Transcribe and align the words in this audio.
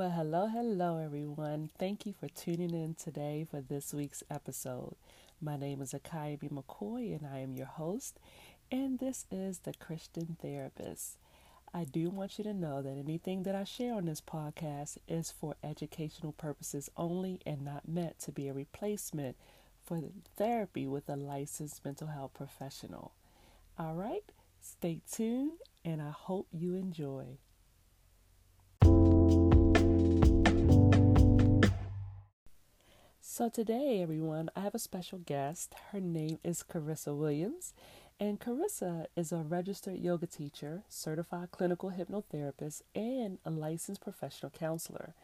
Well, 0.00 0.08
hello, 0.08 0.46
hello, 0.46 0.96
everyone. 0.96 1.68
Thank 1.78 2.06
you 2.06 2.14
for 2.18 2.26
tuning 2.26 2.70
in 2.72 2.94
today 2.94 3.46
for 3.50 3.60
this 3.60 3.92
week's 3.92 4.22
episode. 4.30 4.94
My 5.42 5.58
name 5.58 5.82
is 5.82 5.92
Akiami 5.92 6.50
McCoy, 6.50 7.14
and 7.14 7.26
I 7.30 7.40
am 7.40 7.54
your 7.54 7.66
host, 7.66 8.18
and 8.72 8.98
this 8.98 9.26
is 9.30 9.58
the 9.58 9.74
Christian 9.74 10.38
Therapist. 10.40 11.18
I 11.74 11.84
do 11.84 12.08
want 12.08 12.38
you 12.38 12.44
to 12.44 12.54
know 12.54 12.80
that 12.80 12.96
anything 12.96 13.42
that 13.42 13.54
I 13.54 13.64
share 13.64 13.92
on 13.92 14.06
this 14.06 14.22
podcast 14.22 14.96
is 15.06 15.30
for 15.30 15.56
educational 15.62 16.32
purposes 16.32 16.88
only 16.96 17.38
and 17.44 17.60
not 17.60 17.86
meant 17.86 18.18
to 18.20 18.32
be 18.32 18.48
a 18.48 18.54
replacement 18.54 19.36
for 19.84 20.00
therapy 20.34 20.86
with 20.86 21.10
a 21.10 21.16
licensed 21.16 21.84
mental 21.84 22.06
health 22.06 22.32
professional. 22.32 23.12
All 23.78 23.92
right, 23.92 24.24
stay 24.62 25.02
tuned, 25.12 25.58
and 25.84 26.00
I 26.00 26.08
hope 26.08 26.46
you 26.54 26.74
enjoy. 26.74 27.36
So, 33.40 33.48
today, 33.48 34.02
everyone, 34.02 34.50
I 34.54 34.60
have 34.60 34.74
a 34.74 34.78
special 34.78 35.16
guest. 35.16 35.74
Her 35.92 36.00
name 36.00 36.38
is 36.44 36.62
Carissa 36.62 37.16
Williams. 37.16 37.72
And 38.20 38.38
Carissa 38.38 39.06
is 39.16 39.32
a 39.32 39.38
registered 39.38 39.98
yoga 39.98 40.26
teacher, 40.26 40.82
certified 40.90 41.50
clinical 41.50 41.90
hypnotherapist, 41.90 42.82
and 42.94 43.38
a 43.46 43.50
licensed 43.50 44.02
professional 44.02 44.50
counselor. 44.50 45.14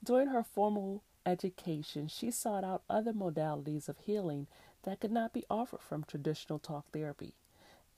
During 0.00 0.28
her 0.28 0.44
formal 0.44 1.02
education, 1.26 2.06
she 2.06 2.30
sought 2.30 2.62
out 2.62 2.84
other 2.88 3.12
modalities 3.12 3.88
of 3.88 3.98
healing 3.98 4.46
that 4.84 5.00
could 5.00 5.10
not 5.10 5.32
be 5.32 5.44
offered 5.50 5.80
from 5.80 6.04
traditional 6.04 6.60
talk 6.60 6.84
therapy. 6.92 7.32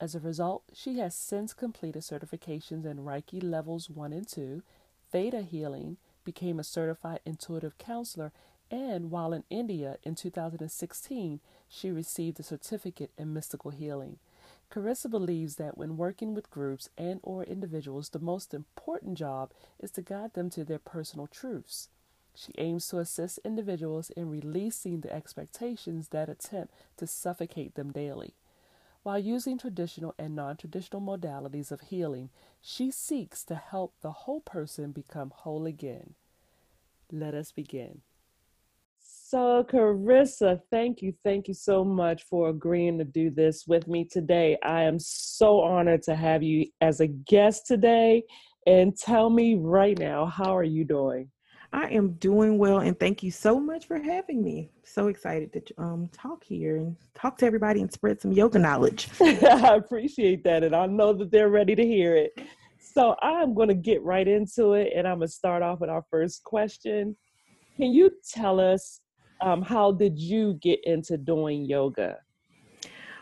As 0.01 0.15
a 0.15 0.19
result, 0.19 0.63
she 0.73 0.97
has 0.97 1.13
since 1.13 1.53
completed 1.53 2.01
certifications 2.01 2.87
in 2.87 3.05
Reiki 3.05 3.43
levels 3.43 3.87
1 3.87 4.13
and 4.13 4.27
2, 4.27 4.63
Theta 5.11 5.43
healing, 5.43 5.97
became 6.25 6.59
a 6.59 6.63
certified 6.63 7.19
intuitive 7.23 7.77
counselor, 7.77 8.31
and 8.71 9.11
while 9.11 9.33
in 9.33 9.43
India 9.49 9.97
in 10.03 10.15
2016, 10.15 11.39
she 11.67 11.91
received 11.91 12.39
a 12.39 12.43
certificate 12.43 13.11
in 13.17 13.33
mystical 13.33 13.71
healing. 13.71 14.17
Carissa 14.71 15.09
believes 15.09 15.55
that 15.55 15.77
when 15.77 15.97
working 15.97 16.33
with 16.33 16.51
groups 16.51 16.89
and 16.97 17.19
or 17.23 17.43
individuals, 17.43 18.09
the 18.09 18.19
most 18.19 18.53
important 18.53 19.17
job 19.17 19.51
is 19.79 19.91
to 19.91 20.01
guide 20.01 20.33
them 20.33 20.49
to 20.51 20.63
their 20.63 20.79
personal 20.79 21.25
truths. 21.25 21.89
She 22.35 22.53
aims 22.57 22.87
to 22.89 22.99
assist 22.99 23.39
individuals 23.43 24.11
in 24.11 24.29
releasing 24.29 25.01
the 25.01 25.11
expectations 25.11 26.09
that 26.09 26.29
attempt 26.29 26.73
to 26.97 27.07
suffocate 27.07 27.75
them 27.75 27.91
daily. 27.91 28.35
While 29.01 29.19
using 29.19 29.57
traditional 29.57 30.13
and 30.19 30.35
non 30.35 30.57
traditional 30.57 31.01
modalities 31.01 31.71
of 31.71 31.81
healing, 31.81 32.29
she 32.61 32.91
seeks 32.91 33.43
to 33.45 33.55
help 33.55 33.93
the 34.01 34.11
whole 34.11 34.41
person 34.41 34.91
become 34.91 35.31
whole 35.31 35.65
again. 35.65 36.13
Let 37.11 37.33
us 37.33 37.51
begin. 37.51 38.01
So, 39.29 39.63
Carissa, 39.63 40.59
thank 40.71 41.03
you. 41.03 41.13
Thank 41.23 41.47
you 41.47 41.53
so 41.53 41.85
much 41.85 42.23
for 42.23 42.49
agreeing 42.49 42.97
to 42.97 43.03
do 43.03 43.29
this 43.29 43.65
with 43.67 43.87
me 43.87 44.03
today. 44.03 44.57
I 44.63 44.81
am 44.81 44.97
so 44.97 45.59
honored 45.61 46.01
to 46.03 46.15
have 46.15 46.41
you 46.41 46.65
as 46.81 46.99
a 46.99 47.05
guest 47.05 47.67
today. 47.67 48.23
And 48.65 48.97
tell 48.97 49.29
me 49.29 49.53
right 49.53 49.95
now, 49.99 50.25
how 50.25 50.57
are 50.57 50.63
you 50.63 50.83
doing? 50.83 51.29
I 51.71 51.89
am 51.89 52.13
doing 52.13 52.57
well, 52.57 52.79
and 52.79 52.99
thank 52.99 53.21
you 53.21 53.29
so 53.29 53.59
much 53.59 53.85
for 53.85 53.99
having 54.01 54.43
me. 54.43 54.71
So 54.83 55.09
excited 55.09 55.53
to 55.53 55.63
um, 55.77 56.09
talk 56.11 56.43
here 56.43 56.77
and 56.77 56.95
talk 57.13 57.37
to 57.37 57.45
everybody 57.45 57.81
and 57.81 57.93
spread 57.93 58.19
some 58.19 58.31
yoga 58.31 58.57
knowledge. 58.57 59.09
I 59.21 59.75
appreciate 59.75 60.43
that, 60.45 60.63
and 60.63 60.75
I 60.75 60.87
know 60.87 61.13
that 61.13 61.29
they're 61.29 61.49
ready 61.49 61.75
to 61.75 61.85
hear 61.85 62.15
it. 62.15 62.31
So 62.79 63.15
I'm 63.21 63.53
going 63.53 63.69
to 63.69 63.75
get 63.75 64.01
right 64.01 64.27
into 64.27 64.73
it, 64.73 64.91
and 64.95 65.07
I'm 65.07 65.19
going 65.19 65.27
to 65.27 65.33
start 65.33 65.61
off 65.61 65.81
with 65.81 65.91
our 65.91 66.03
first 66.09 66.43
question. 66.43 67.15
Can 67.77 67.93
you 67.93 68.09
tell 68.33 68.59
us 68.59 69.01
um, 69.41 69.61
how 69.61 69.91
did 69.91 70.17
you 70.17 70.55
get 70.55 70.79
into 70.83 71.17
doing 71.17 71.65
yoga? 71.65 72.17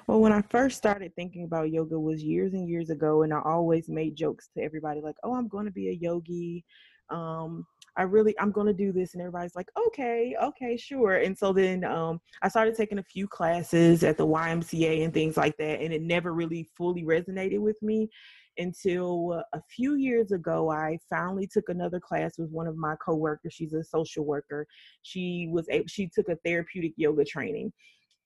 Well, 0.08 0.22
when 0.22 0.32
I 0.32 0.42
first 0.42 0.78
started 0.78 1.14
thinking 1.16 1.44
about 1.44 1.70
yoga 1.70 2.00
was 2.00 2.24
years 2.24 2.54
and 2.54 2.68
years 2.68 2.90
ago, 2.90 3.24
and 3.24 3.34
I 3.34 3.42
always 3.44 3.90
made 3.90 4.16
jokes 4.16 4.50
to 4.56 4.64
everybody 4.64 5.02
like, 5.02 5.18
"Oh, 5.24 5.36
I'm 5.36 5.50
going 5.50 5.66
to 5.66 5.72
be 5.72 5.90
a 5.90 5.94
yogi." 5.94 6.64
Um, 7.10 7.66
I 7.98 8.04
really 8.04 8.34
I'm 8.40 8.52
going 8.52 8.68
to 8.68 8.74
do 8.74 8.94
this, 8.94 9.14
and 9.14 9.22
everybody's 9.22 9.56
like, 9.56 9.70
"Okay, 9.88 10.34
okay, 10.42 10.78
sure." 10.78 11.18
And 11.18 11.38
so 11.38 11.52
then 11.52 11.84
um, 11.84 12.22
I 12.42 12.48
started 12.48 12.76
taking 12.76 13.00
a 13.00 13.04
few 13.04 13.28
classes 13.28 14.06
at 14.06 14.18
the 14.18 14.26
YMCA 14.26 15.04
and 15.04 15.14
things 15.14 15.36
like 15.36 15.58
that, 15.58 15.82
and 15.82 15.94
it 15.94 16.02
never 16.02 16.34
really 16.34 16.70
fully 16.78 17.04
resonated 17.04 17.60
with 17.60 17.82
me 17.82 18.10
until 18.58 19.44
a 19.54 19.62
few 19.70 19.96
years 19.96 20.32
ago 20.32 20.70
i 20.70 20.98
finally 21.10 21.48
took 21.48 21.70
another 21.70 22.00
class 22.00 22.38
with 22.38 22.50
one 22.50 22.68
of 22.68 22.76
my 22.76 22.96
coworkers 23.04 23.54
she's 23.54 23.74
a 23.74 23.84
social 23.84 24.26
worker 24.26 24.66
she 25.04 25.48
was 25.52 25.68
able 25.70 25.88
she 25.88 26.08
took 26.08 26.30
a 26.30 26.38
therapeutic 26.44 26.94
yoga 26.98 27.24
training 27.24 27.72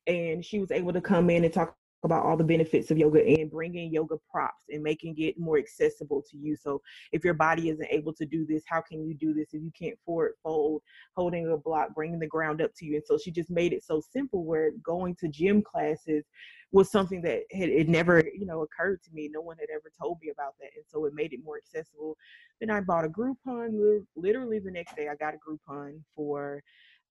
and 0.07 0.43
she 0.43 0.59
was 0.59 0.71
able 0.71 0.93
to 0.93 1.01
come 1.01 1.29
in 1.29 1.43
and 1.43 1.53
talk 1.53 1.75
about 2.03 2.25
all 2.25 2.35
the 2.35 2.43
benefits 2.43 2.89
of 2.89 2.97
yoga 2.97 3.23
and 3.23 3.51
bringing 3.51 3.93
yoga 3.93 4.15
props 4.29 4.65
and 4.69 4.81
making 4.81 5.15
it 5.17 5.39
more 5.39 5.57
accessible 5.57 6.23
to 6.29 6.37
you. 6.37 6.55
So 6.55 6.81
if 7.11 7.23
your 7.23 7.35
body 7.35 7.69
isn't 7.69 7.87
able 7.89 8.13
to 8.13 8.25
do 8.25 8.45
this, 8.45 8.63
how 8.67 8.81
can 8.81 9.05
you 9.05 9.13
do 9.13 9.33
this? 9.33 9.53
If 9.53 9.61
you 9.61 9.71
can't 9.77 9.97
forward 10.05 10.33
fold, 10.41 10.81
holding 11.15 11.51
a 11.51 11.57
block, 11.57 11.93
bringing 11.93 12.19
the 12.19 12.27
ground 12.27 12.61
up 12.61 12.71
to 12.77 12.85
you. 12.85 12.95
And 12.95 13.03
so 13.05 13.17
she 13.17 13.31
just 13.31 13.51
made 13.51 13.73
it 13.73 13.83
so 13.83 14.01
simple 14.11 14.45
where 14.45 14.71
going 14.83 15.15
to 15.17 15.27
gym 15.27 15.61
classes 15.61 16.25
was 16.71 16.89
something 16.89 17.21
that 17.21 17.41
had 17.51 17.69
it 17.69 17.89
never, 17.89 18.23
you 18.33 18.45
know, 18.45 18.61
occurred 18.61 19.03
to 19.03 19.11
me. 19.13 19.29
No 19.31 19.41
one 19.41 19.57
had 19.59 19.69
ever 19.73 19.91
told 20.01 20.17
me 20.21 20.29
about 20.29 20.53
that. 20.59 20.69
And 20.75 20.85
so 20.87 21.05
it 21.05 21.13
made 21.13 21.33
it 21.33 21.41
more 21.43 21.57
accessible. 21.57 22.17
Then 22.59 22.69
I 22.69 22.79
bought 22.79 23.05
a 23.05 23.09
Groupon. 23.09 24.05
Literally 24.15 24.59
the 24.59 24.71
next 24.71 24.95
day 24.95 25.09
I 25.09 25.15
got 25.15 25.33
a 25.33 25.37
Groupon 25.37 25.99
for 26.15 26.63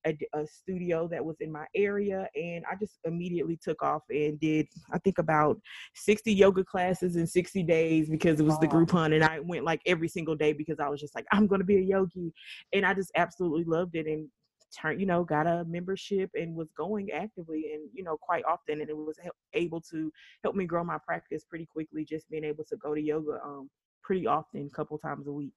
a, 0.06 0.16
a, 0.34 0.46
studio 0.46 1.08
that 1.08 1.24
was 1.24 1.36
in 1.40 1.50
my 1.50 1.66
area 1.74 2.28
and 2.34 2.64
i 2.70 2.74
just 2.74 2.98
immediately 3.04 3.58
took 3.62 3.82
off 3.82 4.02
and 4.10 4.38
did 4.40 4.66
i 4.92 4.98
think 4.98 5.18
about 5.18 5.60
60 5.94 6.32
yoga 6.32 6.64
classes 6.64 7.16
in 7.16 7.26
60 7.26 7.62
days 7.64 8.08
because 8.08 8.40
it 8.40 8.44
was 8.44 8.54
wow. 8.54 8.60
the 8.60 8.68
groupon 8.68 9.14
and 9.14 9.24
i 9.24 9.40
went 9.40 9.64
like 9.64 9.80
every 9.86 10.08
single 10.08 10.34
day 10.34 10.52
because 10.52 10.80
i 10.80 10.88
was 10.88 11.00
just 11.00 11.14
like 11.14 11.26
i'm 11.32 11.48
to 11.48 11.64
be 11.64 11.76
a 11.76 11.80
yogi 11.80 12.32
and 12.72 12.86
i 12.86 12.94
just 12.94 13.10
absolutely 13.16 13.64
loved 13.64 13.94
it 13.96 14.06
and 14.06 14.28
turned 14.70 15.00
you 15.00 15.06
know 15.06 15.24
got 15.24 15.46
a 15.46 15.64
membership 15.64 16.30
and 16.34 16.54
was 16.54 16.70
going 16.76 17.10
actively 17.10 17.72
and 17.74 17.88
you 17.92 18.04
know 18.04 18.16
quite 18.16 18.44
often 18.44 18.80
and 18.80 18.88
it 18.88 18.96
was 18.96 19.18
able 19.54 19.80
to 19.80 20.12
help 20.42 20.54
me 20.54 20.64
grow 20.64 20.84
my 20.84 20.98
practice 21.04 21.44
pretty 21.44 21.66
quickly 21.66 22.04
just 22.04 22.28
being 22.30 22.44
able 22.44 22.64
to 22.64 22.76
go 22.76 22.94
to 22.94 23.00
yoga 23.00 23.40
um 23.44 23.68
pretty 24.02 24.26
often 24.26 24.66
a 24.66 24.76
couple 24.76 24.96
times 24.98 25.26
a 25.26 25.32
week 25.32 25.52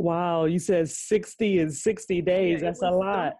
Wow, 0.00 0.46
you 0.46 0.58
said 0.58 0.88
60 0.88 1.58
in 1.58 1.70
60 1.70 2.22
days. 2.22 2.62
Yeah, 2.62 2.68
That's 2.68 2.80
a 2.80 2.90
lot. 2.90 3.34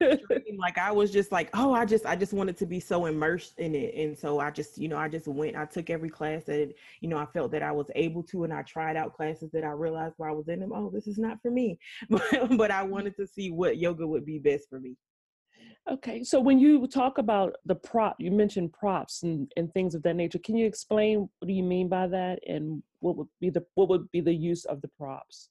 like 0.58 0.78
I 0.78 0.90
was 0.90 1.10
just 1.10 1.30
like, 1.30 1.50
oh, 1.52 1.74
I 1.74 1.84
just 1.84 2.06
I 2.06 2.16
just 2.16 2.32
wanted 2.32 2.56
to 2.56 2.64
be 2.64 2.80
so 2.80 3.04
immersed 3.04 3.58
in 3.58 3.74
it. 3.74 3.94
And 3.94 4.18
so 4.18 4.40
I 4.40 4.50
just, 4.50 4.78
you 4.78 4.88
know, 4.88 4.96
I 4.96 5.08
just 5.08 5.28
went, 5.28 5.56
I 5.56 5.66
took 5.66 5.90
every 5.90 6.08
class 6.08 6.44
that, 6.44 6.72
you 7.02 7.10
know, 7.10 7.18
I 7.18 7.26
felt 7.26 7.52
that 7.52 7.62
I 7.62 7.70
was 7.70 7.90
able 7.94 8.22
to 8.24 8.44
and 8.44 8.52
I 8.54 8.62
tried 8.62 8.96
out 8.96 9.12
classes 9.12 9.50
that 9.52 9.62
I 9.62 9.72
realized 9.72 10.14
while 10.16 10.30
I 10.30 10.34
was 10.34 10.48
in 10.48 10.60
them, 10.60 10.72
oh, 10.74 10.88
this 10.88 11.06
is 11.06 11.18
not 11.18 11.36
for 11.42 11.50
me. 11.50 11.78
but, 12.08 12.22
but 12.56 12.70
I 12.70 12.82
wanted 12.82 13.14
to 13.16 13.26
see 13.26 13.50
what 13.50 13.76
yoga 13.76 14.06
would 14.06 14.24
be 14.24 14.38
best 14.38 14.70
for 14.70 14.80
me. 14.80 14.96
Okay, 15.88 16.24
so 16.24 16.40
when 16.40 16.58
you 16.58 16.86
talk 16.86 17.18
about 17.18 17.56
the 17.66 17.74
prop, 17.74 18.16
you 18.18 18.30
mentioned 18.30 18.72
props 18.72 19.22
and, 19.22 19.52
and 19.58 19.70
things 19.74 19.94
of 19.94 20.02
that 20.04 20.16
nature. 20.16 20.38
Can 20.38 20.56
you 20.56 20.66
explain 20.66 21.28
what 21.38 21.46
do 21.46 21.52
you 21.52 21.62
mean 21.62 21.88
by 21.88 22.08
that, 22.08 22.40
and 22.48 22.82
what 23.00 23.16
would 23.16 23.28
be 23.40 23.50
the 23.50 23.64
what 23.74 23.88
would 23.88 24.10
be 24.10 24.20
the 24.20 24.34
use 24.34 24.64
of 24.64 24.80
the 24.80 24.88
props? 24.98 25.50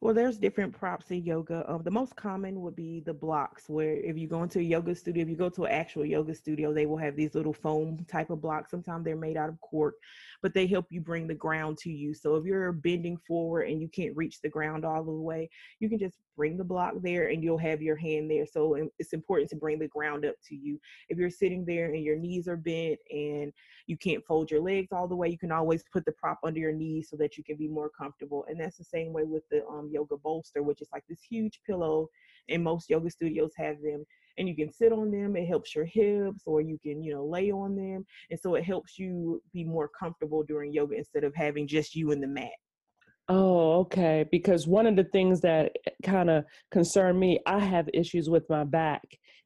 Well, 0.00 0.14
there's 0.14 0.38
different 0.38 0.72
props 0.78 1.10
in 1.10 1.24
yoga. 1.24 1.64
Um, 1.68 1.82
the 1.82 1.90
most 1.90 2.14
common 2.14 2.60
would 2.60 2.76
be 2.76 3.00
the 3.00 3.12
blocks, 3.12 3.68
where 3.68 3.96
if 3.96 4.16
you 4.16 4.28
go 4.28 4.44
into 4.44 4.60
a 4.60 4.62
yoga 4.62 4.94
studio, 4.94 5.24
if 5.24 5.28
you 5.28 5.34
go 5.34 5.48
to 5.48 5.64
an 5.64 5.72
actual 5.72 6.04
yoga 6.04 6.36
studio, 6.36 6.72
they 6.72 6.86
will 6.86 6.98
have 6.98 7.16
these 7.16 7.34
little 7.34 7.52
foam 7.52 8.06
type 8.08 8.30
of 8.30 8.40
blocks. 8.40 8.70
Sometimes 8.70 9.04
they're 9.04 9.16
made 9.16 9.36
out 9.36 9.48
of 9.48 9.60
cork, 9.60 9.94
but 10.40 10.54
they 10.54 10.68
help 10.68 10.86
you 10.90 11.00
bring 11.00 11.26
the 11.26 11.34
ground 11.34 11.78
to 11.78 11.90
you. 11.90 12.14
So 12.14 12.36
if 12.36 12.44
you're 12.44 12.70
bending 12.70 13.16
forward 13.26 13.62
and 13.62 13.80
you 13.82 13.88
can't 13.88 14.16
reach 14.16 14.40
the 14.40 14.48
ground 14.48 14.84
all 14.84 15.02
the 15.02 15.10
way, 15.10 15.50
you 15.80 15.88
can 15.88 15.98
just 15.98 16.18
bring 16.36 16.56
the 16.56 16.62
block 16.62 16.94
there 17.02 17.30
and 17.30 17.42
you'll 17.42 17.58
have 17.58 17.82
your 17.82 17.96
hand 17.96 18.30
there. 18.30 18.46
So 18.46 18.88
it's 19.00 19.12
important 19.12 19.50
to 19.50 19.56
bring 19.56 19.80
the 19.80 19.88
ground 19.88 20.24
up 20.24 20.36
to 20.48 20.54
you. 20.54 20.80
If 21.08 21.18
you're 21.18 21.28
sitting 21.28 21.64
there 21.64 21.92
and 21.92 22.04
your 22.04 22.16
knees 22.16 22.46
are 22.46 22.56
bent 22.56 23.00
and 23.10 23.52
you 23.88 23.96
can't 23.96 24.24
fold 24.24 24.48
your 24.48 24.60
legs 24.60 24.92
all 24.92 25.08
the 25.08 25.16
way, 25.16 25.28
you 25.28 25.38
can 25.38 25.50
always 25.50 25.82
put 25.92 26.04
the 26.04 26.12
prop 26.12 26.38
under 26.44 26.60
your 26.60 26.72
knees 26.72 27.08
so 27.10 27.16
that 27.16 27.36
you 27.36 27.42
can 27.42 27.56
be 27.56 27.66
more 27.66 27.90
comfortable. 27.90 28.44
And 28.48 28.60
that's 28.60 28.76
the 28.76 28.84
same 28.84 29.12
way 29.12 29.24
with 29.24 29.42
the 29.50 29.66
um, 29.66 29.87
yoga 29.88 30.16
bolster, 30.16 30.62
which 30.62 30.80
is 30.80 30.88
like 30.92 31.04
this 31.08 31.22
huge 31.28 31.60
pillow. 31.66 32.08
And 32.48 32.64
most 32.64 32.88
yoga 32.88 33.10
studios 33.10 33.52
have 33.56 33.76
them 33.82 34.04
and 34.38 34.48
you 34.48 34.56
can 34.56 34.72
sit 34.72 34.92
on 34.92 35.10
them 35.10 35.36
it 35.36 35.46
helps 35.46 35.74
your 35.74 35.84
hips 35.84 36.44
or 36.46 36.60
you 36.60 36.78
can 36.82 37.02
you 37.02 37.12
know 37.12 37.26
lay 37.26 37.50
on 37.50 37.74
them 37.74 38.06
and 38.30 38.40
so 38.40 38.54
it 38.54 38.64
helps 38.64 38.98
you 38.98 39.42
be 39.52 39.64
more 39.64 39.90
comfortable 39.98 40.42
during 40.42 40.72
yoga 40.72 40.96
instead 40.96 41.24
of 41.24 41.34
having 41.34 41.66
just 41.66 41.94
you 41.94 42.12
and 42.12 42.22
the 42.22 42.26
mat 42.26 42.52
Oh, 43.30 43.80
okay. 43.80 44.24
Because 44.30 44.66
one 44.66 44.86
of 44.86 44.96
the 44.96 45.04
things 45.04 45.42
that 45.42 45.72
kind 46.02 46.30
of 46.30 46.44
concern 46.70 47.18
me, 47.18 47.40
I 47.44 47.58
have 47.58 47.88
issues 47.92 48.30
with 48.30 48.48
my 48.48 48.64
back, 48.64 49.02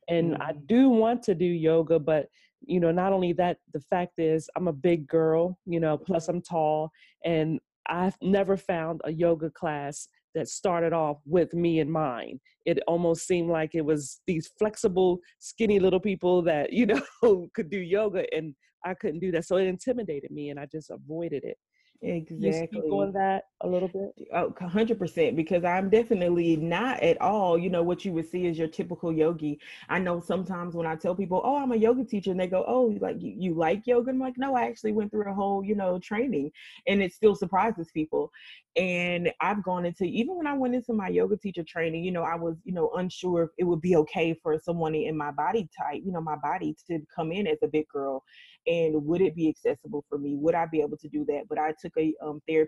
and 0.08 0.34
mm-hmm. 0.34 0.42
I 0.42 0.52
do 0.66 0.88
want 0.88 1.22
to 1.24 1.34
do 1.34 1.44
yoga, 1.44 1.98
but 1.98 2.26
you 2.60 2.78
know, 2.78 2.92
not 2.92 3.12
only 3.12 3.32
that, 3.32 3.56
the 3.72 3.80
fact 3.80 4.20
is 4.20 4.48
I'm 4.54 4.68
a 4.68 4.72
big 4.72 5.08
girl, 5.08 5.58
you 5.66 5.80
know, 5.80 5.98
plus 5.98 6.28
I'm 6.28 6.40
tall, 6.40 6.92
and 7.24 7.58
I've 7.88 8.16
never 8.22 8.56
found 8.56 9.00
a 9.02 9.12
yoga 9.12 9.50
class 9.50 10.06
that 10.34 10.48
started 10.48 10.92
off 10.92 11.18
with 11.26 11.52
me 11.54 11.80
in 11.80 11.90
mind. 11.90 12.40
It 12.64 12.78
almost 12.86 13.26
seemed 13.26 13.50
like 13.50 13.74
it 13.74 13.84
was 13.84 14.20
these 14.26 14.50
flexible, 14.58 15.18
skinny 15.38 15.78
little 15.78 16.00
people 16.00 16.42
that, 16.42 16.72
you 16.72 16.86
know, 16.86 17.48
could 17.54 17.70
do 17.70 17.78
yoga 17.78 18.24
and 18.34 18.54
I 18.84 18.94
couldn't 18.94 19.20
do 19.20 19.30
that. 19.32 19.46
So 19.46 19.56
it 19.56 19.66
intimidated 19.66 20.30
me 20.30 20.50
and 20.50 20.58
I 20.58 20.66
just 20.66 20.90
avoided 20.90 21.44
it. 21.44 21.56
Exactly. 22.02 22.46
You 22.46 22.52
speak 22.52 22.92
on 22.92 23.12
that 23.12 23.44
a 23.60 23.68
little 23.68 23.86
bit? 23.86 24.28
Oh, 24.34 24.50
100% 24.50 25.36
because 25.36 25.64
I'm 25.64 25.88
definitely 25.88 26.56
not 26.56 27.00
at 27.00 27.20
all, 27.20 27.56
you 27.56 27.70
know, 27.70 27.84
what 27.84 28.04
you 28.04 28.12
would 28.12 28.28
see 28.28 28.48
as 28.48 28.58
your 28.58 28.66
typical 28.66 29.12
yogi. 29.12 29.60
I 29.88 30.00
know 30.00 30.18
sometimes 30.18 30.74
when 30.74 30.86
I 30.86 30.96
tell 30.96 31.14
people, 31.14 31.40
oh, 31.44 31.62
I'm 31.62 31.70
a 31.70 31.76
yoga 31.76 32.04
teacher, 32.04 32.32
and 32.32 32.40
they 32.40 32.48
go, 32.48 32.64
oh, 32.66 32.96
like 33.00 33.22
you, 33.22 33.34
you 33.38 33.54
like 33.54 33.86
yoga? 33.86 34.10
I'm 34.10 34.18
like, 34.18 34.36
no, 34.36 34.56
I 34.56 34.64
actually 34.64 34.92
went 34.92 35.12
through 35.12 35.30
a 35.30 35.34
whole, 35.34 35.64
you 35.64 35.76
know, 35.76 36.00
training 36.00 36.50
and 36.88 37.00
it 37.00 37.12
still 37.12 37.36
surprises 37.36 37.90
people. 37.94 38.32
And 38.74 39.30
I've 39.40 39.62
gone 39.62 39.84
into, 39.86 40.04
even 40.04 40.36
when 40.36 40.46
I 40.46 40.54
went 40.54 40.74
into 40.74 40.94
my 40.94 41.08
yoga 41.08 41.36
teacher 41.36 41.62
training, 41.62 42.02
you 42.04 42.10
know, 42.10 42.22
I 42.22 42.34
was, 42.34 42.56
you 42.64 42.72
know, 42.72 42.90
unsure 42.96 43.44
if 43.44 43.50
it 43.58 43.64
would 43.64 43.80
be 43.80 43.94
okay 43.96 44.34
for 44.42 44.58
someone 44.58 44.94
in 44.94 45.16
my 45.16 45.30
body 45.30 45.68
type, 45.78 46.02
you 46.04 46.10
know, 46.10 46.20
my 46.20 46.36
body 46.36 46.74
to 46.88 46.98
come 47.14 47.30
in 47.30 47.46
as 47.46 47.58
a 47.62 47.68
big 47.68 47.86
girl 47.88 48.24
and 48.66 48.94
would 49.04 49.20
it 49.20 49.34
be 49.34 49.48
accessible 49.48 50.04
for 50.08 50.18
me? 50.18 50.36
Would 50.36 50.54
i 50.54 50.66
be 50.66 50.80
able 50.80 50.96
to 50.98 51.08
do 51.08 51.24
that? 51.26 51.42
But 51.48 51.58
i 51.58 51.72
took 51.80 51.92
a 51.98 52.14
um, 52.22 52.40
a 52.48 52.66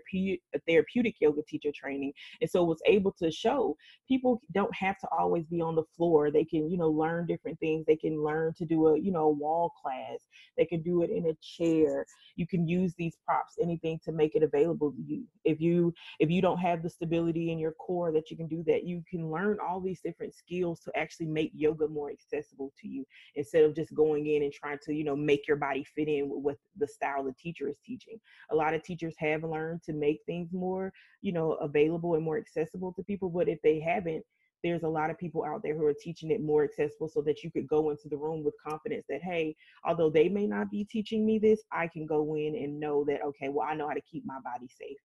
therapeutic 0.67 1.15
yoga 1.19 1.41
teacher 1.47 1.71
training 1.73 2.13
and 2.41 2.49
so 2.49 2.63
was 2.63 2.81
able 2.85 3.13
to 3.19 3.31
show 3.31 3.75
people 4.07 4.41
don't 4.53 4.73
have 4.75 4.97
to 4.99 5.07
always 5.17 5.45
be 5.45 5.61
on 5.61 5.75
the 5.75 5.83
floor. 5.95 6.31
They 6.31 6.45
can 6.45 6.69
you 6.69 6.77
know 6.77 6.89
learn 6.89 7.25
different 7.25 7.59
things. 7.59 7.85
They 7.85 7.95
can 7.95 8.23
learn 8.23 8.53
to 8.57 8.65
do 8.65 8.87
a 8.87 8.99
you 8.99 9.11
know 9.11 9.29
wall 9.29 9.71
class. 9.81 10.19
They 10.57 10.65
can 10.65 10.81
do 10.81 11.03
it 11.03 11.09
in 11.09 11.27
a 11.27 11.37
chair. 11.41 12.05
You 12.35 12.47
can 12.47 12.67
use 12.67 12.93
these 12.97 13.17
props 13.25 13.55
anything 13.61 13.99
to 14.05 14.11
make 14.11 14.35
it 14.35 14.43
available 14.43 14.91
to 14.91 15.01
you. 15.01 15.23
If 15.43 15.61
you 15.61 15.93
if 16.19 16.29
you 16.29 16.41
don't 16.41 16.59
have 16.59 16.83
the 16.83 16.89
stability 16.89 17.51
in 17.51 17.59
your 17.59 17.73
core 17.73 18.11
that 18.11 18.29
you 18.29 18.37
can 18.37 18.47
do 18.47 18.63
that 18.67 18.83
you 18.83 19.03
can 19.09 19.29
learn 19.31 19.57
all 19.65 19.79
these 19.79 20.01
different 20.01 20.33
skills 20.33 20.79
to 20.81 20.91
actually 20.95 21.27
make 21.27 21.51
yoga 21.53 21.87
more 21.87 22.11
accessible 22.11 22.71
to 22.81 22.87
you 22.87 23.05
instead 23.35 23.63
of 23.63 23.75
just 23.75 23.93
going 23.93 24.27
in 24.27 24.43
and 24.43 24.53
trying 24.53 24.79
to 24.83 24.93
you 24.93 25.03
know 25.03 25.15
make 25.15 25.47
your 25.47 25.57
body 25.57 25.84
fit 25.85 26.07
in 26.07 26.29
with 26.29 26.57
the 26.77 26.87
style 26.87 27.23
the 27.23 27.33
teacher 27.33 27.67
is 27.67 27.77
teaching. 27.85 28.19
A 28.51 28.55
lot 28.55 28.73
of 28.73 28.83
teachers 28.83 29.15
have 29.19 29.43
learned 29.43 29.83
to 29.83 29.93
make 29.93 30.19
things 30.25 30.53
more, 30.53 30.91
you 31.21 31.31
know, 31.31 31.53
available 31.53 32.15
and 32.15 32.23
more 32.23 32.37
accessible 32.37 32.93
to 32.93 33.03
people, 33.03 33.29
but 33.29 33.49
if 33.49 33.61
they 33.61 33.79
haven't, 33.79 34.25
there's 34.63 34.83
a 34.83 34.87
lot 34.87 35.11
of 35.11 35.19
people 35.19 35.45
out 35.45 35.61
there 35.61 35.75
who 35.75 35.85
are 35.85 35.93
teaching 35.93 36.31
it 36.31 36.41
more 36.41 36.63
accessible 36.63 37.07
so 37.07 37.21
that 37.21 37.43
you 37.43 37.51
could 37.51 37.67
go 37.67 37.91
into 37.91 38.09
the 38.09 38.17
room 38.17 38.43
with 38.43 38.55
confidence 38.67 39.05
that 39.07 39.21
hey 39.21 39.55
although 39.83 40.09
they 40.09 40.27
may 40.27 40.47
not 40.47 40.71
be 40.71 40.83
teaching 40.85 41.23
me 41.23 41.37
this 41.37 41.61
i 41.71 41.87
can 41.87 42.07
go 42.07 42.35
in 42.35 42.55
and 42.55 42.79
know 42.79 43.03
that 43.05 43.21
okay 43.23 43.47
well 43.47 43.67
i 43.69 43.75
know 43.75 43.87
how 43.87 43.93
to 43.93 44.01
keep 44.01 44.25
my 44.25 44.39
body 44.43 44.67
safe 44.67 44.97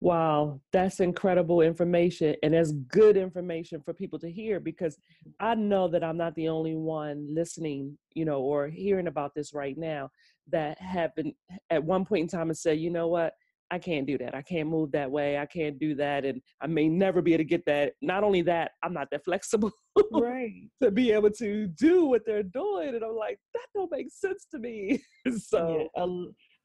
Wow, 0.00 0.60
that's 0.72 1.00
incredible 1.00 1.60
information. 1.60 2.36
And 2.42 2.54
that's 2.54 2.72
good 2.72 3.16
information 3.16 3.80
for 3.84 3.92
people 3.92 4.18
to 4.20 4.30
hear 4.30 4.60
because 4.60 4.96
I 5.40 5.56
know 5.56 5.88
that 5.88 6.04
I'm 6.04 6.16
not 6.16 6.34
the 6.36 6.48
only 6.48 6.76
one 6.76 7.26
listening, 7.34 7.98
you 8.14 8.24
know, 8.24 8.40
or 8.40 8.68
hearing 8.68 9.08
about 9.08 9.34
this 9.34 9.52
right 9.52 9.76
now 9.76 10.10
that 10.50 10.80
have 10.80 11.14
been 11.16 11.34
at 11.70 11.82
one 11.82 12.04
point 12.04 12.22
in 12.22 12.28
time 12.28 12.48
and 12.48 12.56
said, 12.56 12.78
you 12.78 12.90
know 12.90 13.08
what, 13.08 13.34
I 13.70 13.78
can't 13.78 14.06
do 14.06 14.16
that. 14.18 14.34
I 14.34 14.42
can't 14.42 14.68
move 14.68 14.92
that 14.92 15.10
way. 15.10 15.36
I 15.36 15.46
can't 15.46 15.78
do 15.78 15.94
that. 15.96 16.24
And 16.24 16.40
I 16.60 16.66
may 16.66 16.88
never 16.88 17.20
be 17.20 17.34
able 17.34 17.44
to 17.44 17.48
get 17.48 17.66
that. 17.66 17.94
Not 18.00 18.24
only 18.24 18.42
that, 18.42 18.72
I'm 18.82 18.94
not 18.94 19.08
that 19.10 19.24
flexible. 19.24 19.72
right. 20.12 20.68
to 20.82 20.90
be 20.90 21.12
able 21.12 21.30
to 21.32 21.66
do 21.66 22.06
what 22.06 22.22
they're 22.24 22.42
doing. 22.42 22.94
And 22.94 23.02
I'm 23.02 23.16
like, 23.16 23.38
that 23.52 23.66
don't 23.74 23.90
make 23.90 24.10
sense 24.10 24.46
to 24.52 24.58
me. 24.58 25.02
so 25.38 25.88
yeah, 25.96 26.02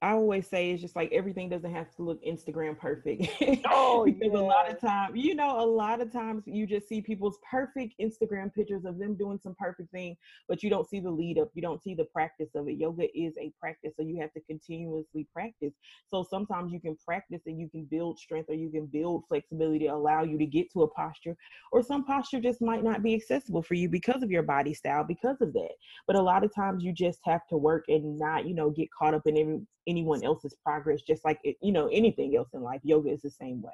I 0.03 0.11
always 0.11 0.49
say 0.49 0.71
it's 0.71 0.81
just 0.81 0.97
like 0.97 1.09
everything 1.13 1.47
doesn't 1.47 1.73
have 1.73 1.89
to 1.95 2.03
look 2.03 2.21
Instagram 2.25 2.77
perfect. 2.77 3.25
Oh, 3.69 4.05
because 4.05 4.33
yeah. 4.33 4.39
a 4.39 4.41
lot 4.41 4.69
of 4.69 4.79
time, 4.79 5.15
you 5.15 5.35
know, 5.35 5.59
a 5.59 5.65
lot 5.65 6.01
of 6.01 6.11
times 6.11 6.43
you 6.45 6.67
just 6.67 6.89
see 6.89 7.01
people's 7.01 7.37
perfect 7.49 7.93
Instagram 8.01 8.53
pictures 8.53 8.83
of 8.85 8.97
them 8.97 9.15
doing 9.15 9.39
some 9.41 9.55
perfect 9.57 9.91
thing, 9.91 10.17
but 10.49 10.61
you 10.61 10.69
don't 10.69 10.89
see 10.89 10.99
the 10.99 11.09
lead 11.09 11.37
up. 11.37 11.49
You 11.53 11.61
don't 11.61 11.81
see 11.81 11.95
the 11.95 12.05
practice 12.05 12.49
of 12.55 12.67
it. 12.67 12.73
Yoga 12.73 13.05
is 13.17 13.33
a 13.39 13.51
practice, 13.59 13.93
so 13.95 14.03
you 14.03 14.19
have 14.19 14.33
to 14.33 14.41
continuously 14.41 15.27
practice. 15.33 15.73
So 16.09 16.25
sometimes 16.29 16.73
you 16.73 16.81
can 16.81 16.97
practice 17.05 17.41
and 17.45 17.59
you 17.59 17.69
can 17.69 17.85
build 17.85 18.19
strength 18.19 18.49
or 18.49 18.55
you 18.55 18.69
can 18.69 18.87
build 18.87 19.23
flexibility 19.29 19.79
to 19.79 19.93
allow 19.93 20.23
you 20.23 20.37
to 20.37 20.45
get 20.45 20.71
to 20.73 20.83
a 20.83 20.87
posture, 20.89 21.37
or 21.71 21.81
some 21.81 22.03
posture 22.03 22.41
just 22.41 22.61
might 22.61 22.83
not 22.83 23.03
be 23.03 23.15
accessible 23.15 23.63
for 23.63 23.75
you 23.75 23.87
because 23.87 24.21
of 24.23 24.31
your 24.31 24.43
body 24.43 24.73
style, 24.73 25.05
because 25.07 25.37
of 25.39 25.53
that. 25.53 25.73
But 26.07 26.17
a 26.17 26.21
lot 26.21 26.43
of 26.43 26.53
times 26.53 26.83
you 26.83 26.91
just 26.91 27.19
have 27.23 27.47
to 27.49 27.57
work 27.57 27.85
and 27.87 28.17
not, 28.17 28.45
you 28.45 28.53
know, 28.53 28.69
get 28.69 28.89
caught 28.91 29.13
up 29.13 29.25
in 29.25 29.37
every 29.37 29.61
anyone 29.87 30.23
else's 30.23 30.55
progress 30.65 31.01
just 31.01 31.23
like 31.25 31.39
it, 31.43 31.57
you 31.61 31.71
know 31.71 31.87
anything 31.87 32.35
else 32.35 32.49
in 32.53 32.61
life 32.61 32.81
yoga 32.83 33.09
is 33.09 33.21
the 33.21 33.29
same 33.29 33.61
way. 33.61 33.73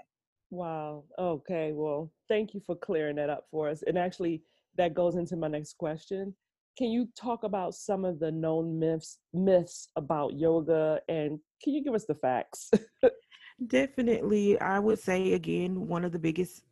Wow 0.52 1.04
okay 1.18 1.72
well 1.74 2.12
thank 2.28 2.54
you 2.54 2.62
for 2.66 2.76
clearing 2.76 3.16
that 3.18 3.30
up 3.30 3.46
for 3.52 3.70
us 3.70 3.84
and 3.86 3.98
actually 3.98 4.42
that 4.78 4.94
goes 4.94 5.16
into 5.16 5.36
my 5.36 5.48
next 5.48 5.78
question. 5.78 6.34
Can 6.78 6.90
you 6.90 7.10
talk 7.20 7.44
about 7.44 7.76
some 7.76 8.06
of 8.06 8.20
the 8.20 8.32
known 8.32 8.80
myths 8.80 9.18
myths 9.34 9.90
about 9.96 10.34
yoga 10.34 11.02
and 11.10 11.40
can 11.64 11.74
you 11.74 11.84
give 11.84 11.94
us 11.94 12.06
the 12.06 12.16
facts? 12.16 12.72
Definitely 13.68 14.58
i 14.62 14.80
would 14.80 15.00
say 15.00 15.34
again 15.34 15.88
one 15.88 16.06
of 16.06 16.14
the 16.14 16.20
biggest 16.20 16.64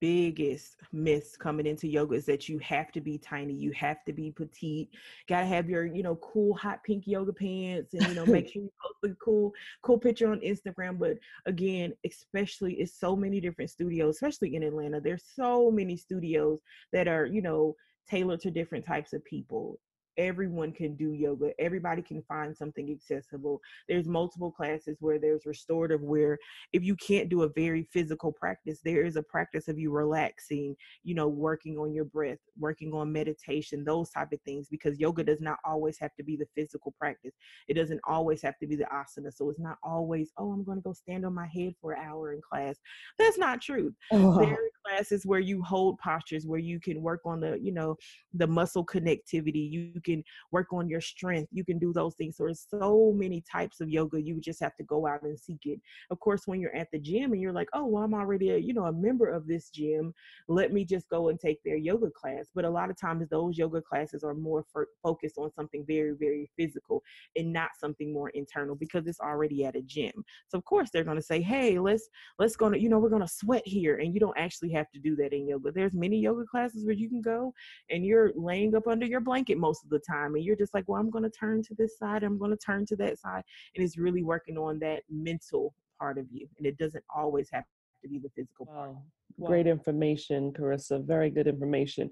biggest 0.00 0.76
myths 0.92 1.36
coming 1.36 1.66
into 1.66 1.88
yoga 1.88 2.14
is 2.14 2.26
that 2.26 2.48
you 2.48 2.58
have 2.58 2.92
to 2.92 3.00
be 3.00 3.18
tiny, 3.18 3.54
you 3.54 3.72
have 3.72 4.04
to 4.04 4.12
be 4.12 4.30
petite, 4.30 4.90
gotta 5.28 5.46
have 5.46 5.68
your, 5.68 5.86
you 5.86 6.02
know, 6.02 6.16
cool 6.16 6.54
hot 6.54 6.82
pink 6.84 7.06
yoga 7.06 7.32
pants 7.32 7.94
and 7.94 8.06
you 8.06 8.14
know, 8.14 8.26
make 8.26 8.48
sure 8.52 8.62
you 8.62 8.72
post 8.82 9.12
a 9.12 9.16
cool, 9.24 9.52
cool 9.82 9.98
picture 9.98 10.30
on 10.30 10.40
Instagram. 10.40 10.98
But 10.98 11.18
again, 11.46 11.92
especially 12.04 12.74
it's 12.74 12.98
so 12.98 13.16
many 13.16 13.40
different 13.40 13.70
studios, 13.70 14.16
especially 14.16 14.54
in 14.54 14.62
Atlanta. 14.62 15.00
There's 15.00 15.24
so 15.34 15.70
many 15.70 15.96
studios 15.96 16.60
that 16.92 17.08
are, 17.08 17.26
you 17.26 17.42
know, 17.42 17.76
tailored 18.08 18.40
to 18.40 18.50
different 18.50 18.84
types 18.84 19.12
of 19.12 19.24
people 19.24 19.78
everyone 20.18 20.72
can 20.72 20.94
do 20.94 21.12
yoga 21.12 21.50
everybody 21.58 22.02
can 22.02 22.22
find 22.22 22.56
something 22.56 22.90
accessible. 22.90 23.60
There's 23.88 24.06
multiple 24.06 24.50
classes 24.50 24.96
where 25.00 25.18
there's 25.18 25.46
restorative 25.46 26.02
where 26.02 26.38
if 26.72 26.82
you 26.82 26.96
can't 26.96 27.28
do 27.28 27.42
a 27.42 27.48
very 27.48 27.88
physical 27.92 28.32
practice 28.32 28.80
there 28.84 29.04
is 29.04 29.16
a 29.16 29.22
practice 29.22 29.68
of 29.68 29.78
you 29.78 29.90
relaxing 29.90 30.76
you 31.02 31.14
know 31.14 31.28
working 31.28 31.78
on 31.78 31.92
your 31.92 32.04
breath 32.04 32.38
working 32.58 32.92
on 32.92 33.12
meditation 33.12 33.84
those 33.84 34.10
type 34.10 34.32
of 34.32 34.40
things 34.42 34.68
because 34.68 34.98
yoga 34.98 35.22
does 35.22 35.40
not 35.40 35.58
always 35.64 35.98
have 35.98 36.14
to 36.16 36.22
be 36.22 36.36
the 36.36 36.46
physical 36.54 36.94
practice. 36.98 37.34
It 37.68 37.74
doesn't 37.74 38.00
always 38.06 38.42
have 38.42 38.58
to 38.58 38.66
be 38.66 38.76
the 38.76 38.84
asana 38.84 39.32
so 39.32 39.50
it's 39.50 39.60
not 39.60 39.76
always 39.82 40.32
oh 40.38 40.50
i'm 40.52 40.64
going 40.64 40.78
to 40.78 40.82
go 40.82 40.92
stand 40.92 41.24
on 41.24 41.34
my 41.34 41.46
head 41.46 41.74
for 41.80 41.92
an 41.92 42.04
hour 42.04 42.32
in 42.32 42.40
class. 42.40 42.76
That's 43.18 43.38
not 43.38 43.60
true. 43.60 43.92
Oh. 44.12 44.38
there 44.38 44.58
classes 44.86 45.26
where 45.26 45.40
you 45.40 45.62
hold 45.62 45.98
postures 45.98 46.46
where 46.46 46.60
you 46.60 46.78
can 46.80 47.02
work 47.02 47.20
on 47.24 47.40
the 47.40 47.58
you 47.60 47.72
know 47.72 47.96
the 48.34 48.46
muscle 48.46 48.84
connectivity 48.84 49.70
you 49.70 50.00
can 50.04 50.22
work 50.52 50.72
on 50.72 50.88
your 50.88 51.00
strength. 51.00 51.48
You 51.52 51.64
can 51.64 51.78
do 51.78 51.92
those 51.92 52.14
things. 52.14 52.36
So 52.36 52.44
there's 52.44 52.66
so 52.70 53.12
many 53.14 53.42
types 53.50 53.80
of 53.80 53.88
yoga. 53.88 54.20
You 54.20 54.40
just 54.40 54.60
have 54.60 54.76
to 54.76 54.84
go 54.84 55.06
out 55.06 55.22
and 55.22 55.38
seek 55.38 55.60
it. 55.64 55.80
Of 56.10 56.20
course, 56.20 56.42
when 56.46 56.60
you're 56.60 56.74
at 56.74 56.88
the 56.92 56.98
gym 56.98 57.32
and 57.32 57.40
you're 57.40 57.52
like, 57.52 57.68
oh, 57.74 57.86
well, 57.86 58.04
I'm 58.04 58.14
already 58.14 58.50
a, 58.50 58.56
you 58.56 58.74
know, 58.74 58.86
a 58.86 58.92
member 58.92 59.28
of 59.28 59.46
this 59.46 59.70
gym. 59.70 60.12
Let 60.48 60.72
me 60.72 60.84
just 60.84 61.08
go 61.08 61.28
and 61.28 61.38
take 61.38 61.62
their 61.64 61.76
yoga 61.76 62.10
class. 62.10 62.46
But 62.54 62.64
a 62.64 62.70
lot 62.70 62.90
of 62.90 63.00
times 63.00 63.28
those 63.28 63.58
yoga 63.58 63.82
classes 63.82 64.24
are 64.24 64.34
more 64.34 64.64
focused 65.02 65.38
on 65.38 65.52
something 65.52 65.84
very, 65.86 66.14
very 66.18 66.50
physical 66.56 67.02
and 67.36 67.52
not 67.52 67.70
something 67.78 68.12
more 68.12 68.30
internal 68.30 68.74
because 68.74 69.06
it's 69.06 69.20
already 69.20 69.64
at 69.64 69.76
a 69.76 69.82
gym. 69.82 70.12
So 70.48 70.58
of 70.58 70.64
course 70.64 70.90
they're 70.92 71.04
going 71.04 71.16
to 71.16 71.22
say, 71.22 71.40
hey, 71.40 71.78
let's 71.78 72.08
let's 72.38 72.56
go 72.56 72.70
to, 72.70 72.78
you 72.78 72.88
know, 72.88 72.98
we're 72.98 73.08
going 73.08 73.22
to 73.22 73.28
sweat 73.28 73.62
here. 73.66 73.96
And 73.96 74.14
you 74.14 74.20
don't 74.20 74.38
actually 74.38 74.70
have 74.76 74.90
to 74.92 75.00
do 75.00 75.16
that 75.16 75.32
in 75.32 75.48
yoga. 75.48 75.72
There's 75.72 75.94
many 75.94 76.18
yoga 76.18 76.44
classes 76.48 76.84
where 76.84 76.94
you 76.94 77.08
can 77.08 77.20
go 77.20 77.52
and 77.90 78.04
you're 78.04 78.30
laying 78.36 78.76
up 78.76 78.86
under 78.86 79.06
your 79.06 79.20
blanket 79.20 79.58
most 79.58 79.82
of 79.82 79.90
the 79.90 79.96
the 79.96 80.12
time 80.12 80.34
and 80.34 80.44
you're 80.44 80.56
just 80.56 80.74
like 80.74 80.84
well 80.86 81.00
i'm 81.00 81.10
going 81.10 81.24
to 81.24 81.30
turn 81.30 81.62
to 81.62 81.74
this 81.74 81.98
side 81.98 82.22
i'm 82.22 82.38
going 82.38 82.50
to 82.50 82.56
turn 82.56 82.84
to 82.86 82.96
that 82.96 83.18
side 83.18 83.42
and 83.74 83.84
it's 83.84 83.98
really 83.98 84.22
working 84.22 84.58
on 84.58 84.78
that 84.78 85.02
mental 85.10 85.74
part 85.98 86.18
of 86.18 86.26
you 86.30 86.46
and 86.58 86.66
it 86.66 86.76
doesn't 86.76 87.04
always 87.14 87.48
have 87.52 87.64
to 88.02 88.08
be 88.08 88.18
the 88.18 88.28
physical 88.36 88.66
part 88.66 88.90
wow. 88.90 89.46
great 89.46 89.66
information 89.66 90.52
carissa 90.52 91.04
very 91.04 91.30
good 91.30 91.46
information 91.46 92.10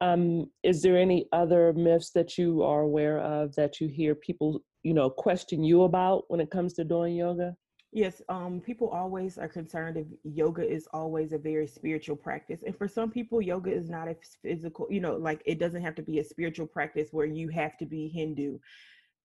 um, 0.00 0.50
is 0.64 0.82
there 0.82 0.98
any 0.98 1.28
other 1.32 1.72
myths 1.74 2.10
that 2.10 2.36
you 2.36 2.64
are 2.64 2.80
aware 2.80 3.20
of 3.20 3.54
that 3.54 3.80
you 3.80 3.86
hear 3.86 4.14
people 4.14 4.60
you 4.82 4.94
know 4.94 5.08
question 5.08 5.62
you 5.64 5.84
about 5.84 6.24
when 6.28 6.40
it 6.40 6.50
comes 6.50 6.74
to 6.74 6.84
doing 6.84 7.14
yoga 7.14 7.54
Yes, 7.94 8.22
um, 8.30 8.60
people 8.60 8.88
always 8.88 9.36
are 9.36 9.48
concerned 9.48 9.98
if 9.98 10.06
yoga 10.24 10.66
is 10.66 10.88
always 10.94 11.32
a 11.32 11.38
very 11.38 11.66
spiritual 11.66 12.16
practice. 12.16 12.62
And 12.66 12.76
for 12.76 12.88
some 12.88 13.10
people, 13.10 13.42
yoga 13.42 13.70
is 13.70 13.90
not 13.90 14.08
a 14.08 14.16
physical, 14.42 14.86
you 14.90 15.00
know, 15.00 15.16
like 15.16 15.42
it 15.44 15.58
doesn't 15.58 15.82
have 15.82 15.94
to 15.96 16.02
be 16.02 16.18
a 16.18 16.24
spiritual 16.24 16.66
practice 16.66 17.08
where 17.12 17.26
you 17.26 17.48
have 17.48 17.76
to 17.78 17.84
be 17.84 18.08
Hindu. 18.08 18.58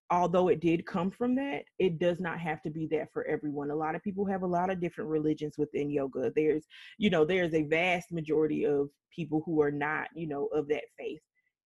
Although 0.10 0.50
it 0.50 0.60
did 0.60 0.86
come 0.86 1.12
from 1.12 1.34
that, 1.36 1.64
it 1.80 1.98
does 1.98 2.20
not 2.20 2.40
have 2.40 2.62
to 2.64 2.70
be 2.70 2.88
that 2.88 3.12
for 3.14 3.26
everyone. 3.26 3.72
A 3.72 3.76
lot 3.76 3.96
of 3.96 4.04
people 4.04 4.26
have 4.26 4.44
a 4.44 4.48
lot 4.48 4.70
of 4.70 4.82
different 4.82 5.10
religions 5.10 5.58
within 5.58 5.90
yoga. 5.90 6.32
There's, 6.36 6.66
you 6.98 7.10
know, 7.10 7.24
there's 7.24 7.54
a 7.54 7.64
vast 7.64 8.12
majority 8.12 8.66
of 8.66 8.90
people 9.16 9.44
who 9.46 9.62
are 9.62 9.72
not, 9.72 10.08
you 10.14 10.28
know, 10.28 10.48
of 10.48 10.68
that 10.70 10.84
faith 10.98 11.22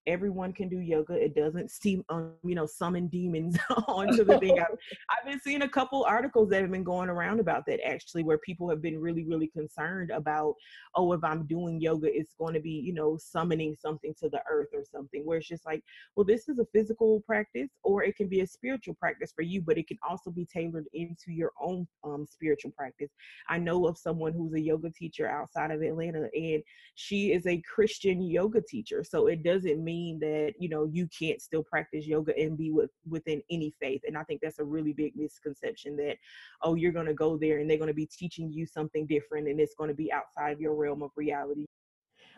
everyone 0.08 0.54
can 0.54 0.68
do 0.68 0.80
yoga. 0.80 1.14
It 1.14 1.36
doesn't 1.36 1.70
seem, 1.70 2.04
um, 2.10 2.34
you 2.44 2.56
know, 2.56 2.66
summon 2.66 3.08
demons 3.08 3.58
onto 3.88 4.24
the 4.24 4.40
thing. 4.40 4.60
I've, 4.60 4.78
I've, 5.10 5.26
been 5.26 5.40
seeing 5.40 5.62
a 5.62 5.70
couple 5.70 6.04
articles 6.04 6.50
that 6.50 6.62
have 6.62 6.72
been 6.72 6.84
going 6.84 7.10
around 7.10 7.40
about 7.40 7.66
that 7.68 7.80
actually, 7.86 8.24
where 8.24 8.40
people 8.40 8.70
have 8.70 8.82
been 8.82 9.00
really, 9.00 9.24
really 9.24 9.48
concerned 9.48 10.12
about, 10.12 10.56
oh, 10.96 11.14
if 11.14 11.24
I'm 11.24 11.46
doing 11.46 11.80
yoga, 11.80 12.08
it's 12.12 12.34
going 12.34 12.54
to 12.54 12.60
be, 12.60 12.72
you 12.72 12.94
know, 12.94 13.18
summoning 13.18 13.76
something 13.80 14.14
to 14.20 14.30
the 14.30 14.42
earth 14.50 14.70
or 14.74 14.84
something. 14.92 15.26
Where 15.26 15.38
it's 15.38 15.48
just 15.48 15.66
like, 15.66 15.84
well, 16.16 16.26
this 16.26 16.50
is 16.50 16.60
a 16.60 16.66
physical 16.74 17.22
practice, 17.26 17.70
or 17.84 18.04
it 18.04 18.16
can 18.16 18.28
be 18.28 18.42
a 18.42 18.48
spiritual 18.48 18.96
practice 18.96 19.32
for 19.36 19.44
you, 19.44 19.62
but 19.62 19.78
it 19.78 19.88
can 19.88 19.98
also 20.08 20.32
be 20.32 20.48
tailored 20.52 20.86
into 20.94 21.32
your 21.32 21.52
own 21.62 21.88
um, 22.04 22.26
spiritual 22.30 22.72
practice. 22.72 23.12
I 23.50 23.58
know 23.60 23.86
of 23.88 23.98
someone 23.98 24.34
who's 24.34 24.54
a 24.54 24.60
yoga 24.60 24.90
teacher 24.90 25.30
outside 25.30 25.72
of 25.72 25.82
Atlanta, 25.82 26.28
and 26.34 26.64
she 26.96 27.32
is 27.34 27.46
a 27.46 27.62
Christian 27.62 28.22
yoga 28.22 28.62
teacher. 28.68 29.04
So 29.04 29.28
it 29.28 29.44
doesn't 29.44 29.84
mean 29.84 29.91
mean 29.92 30.20
that 30.20 30.54
you 30.58 30.70
know 30.70 30.84
you 30.86 31.08
can't 31.08 31.42
still 31.42 31.64
practice 31.64 32.06
yoga 32.06 32.34
and 32.38 32.58
be 32.58 32.72
with 32.72 32.92
within 33.10 33.42
any 33.50 33.74
faith 33.80 34.02
and 34.08 34.18
i 34.18 34.24
think 34.24 34.40
that's 34.42 34.60
a 34.60 34.64
really 34.64 34.94
big 34.94 35.14
misconception 35.16 35.96
that 35.96 36.16
oh 36.62 36.76
you're 36.76 36.98
going 37.00 37.12
to 37.14 37.14
go 37.14 37.38
there 37.38 37.60
and 37.60 37.70
they're 37.70 37.84
going 37.84 37.88
to 37.88 37.94
be 37.94 38.06
teaching 38.06 38.52
you 38.52 38.66
something 38.66 39.06
different 39.06 39.48
and 39.48 39.60
it's 39.60 39.76
going 39.76 39.90
to 39.90 39.96
be 40.04 40.12
outside 40.12 40.60
your 40.60 40.76
realm 40.76 41.04
of 41.04 41.12
reality. 41.16 41.66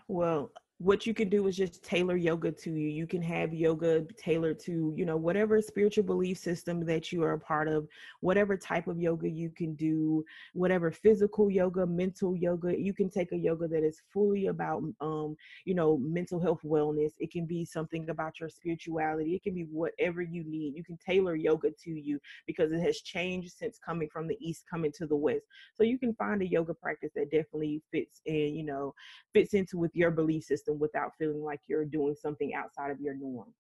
Well 0.08 0.52
what 0.84 1.08
you 1.08 1.14
can 1.14 1.30
do 1.30 1.48
is 1.48 1.56
just 1.56 1.82
tailor 1.82 2.18
yoga 2.18 2.52
to 2.52 2.70
you. 2.70 2.90
You 2.90 3.08
can 3.08 3.22
have 3.22 3.54
yoga 3.54 4.06
tailored 4.18 4.60
to, 4.66 4.94
you 4.98 5.06
know, 5.06 5.16
whatever 5.16 5.62
spiritual 5.62 6.04
belief 6.04 6.38
system 6.38 6.86
that 6.86 7.10
you 7.10 7.24
are 7.24 7.34
a 7.34 7.40
part 7.40 7.70
of, 7.70 7.88
whatever 8.20 8.58
type 8.58 8.88
of 8.88 9.00
yoga 9.00 9.30
you 9.30 9.50
can 9.50 9.76
do, 9.76 10.26
whatever 10.52 10.92
physical 10.92 11.50
yoga, 11.50 11.86
mental 11.86 12.36
yoga. 12.36 12.78
You 12.78 12.94
can 12.94 13.10
take 13.10 13.32
a 13.32 13.38
yoga 13.38 13.70
that 13.70 13.82
is 13.82 14.02
fully 14.12 14.48
about, 14.48 14.84
um, 15.00 15.38
you 15.64 15.74
know, 15.74 15.98
mental 16.00 16.38
health 16.38 16.60
wellness. 16.66 17.12
It 17.18 17.32
can 17.32 17.46
be 17.46 17.64
something 17.64 18.10
about 18.10 18.42
your 18.42 18.50
spirituality. 18.50 19.36
It 19.36 19.44
can 19.44 19.54
be 19.54 19.68
whatever 19.72 20.22
you 20.22 20.44
need. 20.44 20.76
You 20.76 20.84
can 20.84 20.98
tailor 20.98 21.36
yoga 21.36 21.70
to 21.86 21.92
you 21.92 22.20
because 22.46 22.74
it 22.74 22.82
has 22.82 23.00
changed 23.00 23.54
since 23.58 23.80
coming 23.80 24.10
from 24.12 24.28
the 24.28 24.38
east, 24.42 24.66
coming 24.70 24.92
to 24.98 25.08
the 25.08 25.16
west. 25.16 25.46
So 25.76 25.84
you 25.84 25.98
can 25.98 26.14
find 26.16 26.42
a 26.42 26.46
yoga 26.46 26.74
practice 26.74 27.12
that 27.16 27.32
definitely 27.32 27.82
fits 27.90 28.20
in, 28.26 28.54
you 28.54 28.66
know, 28.66 28.94
fits 29.32 29.54
into 29.54 29.78
with 29.78 29.96
your 29.96 30.12
belief 30.12 30.44
system 30.44 30.73
without 30.80 31.12
feeling 31.18 31.44
like 31.44 31.60
you're 31.68 31.86
doing 31.86 32.16
something 32.16 32.54
outside 32.54 32.92
of 32.92 33.00
your 33.00 33.16
norm. 33.16 33.54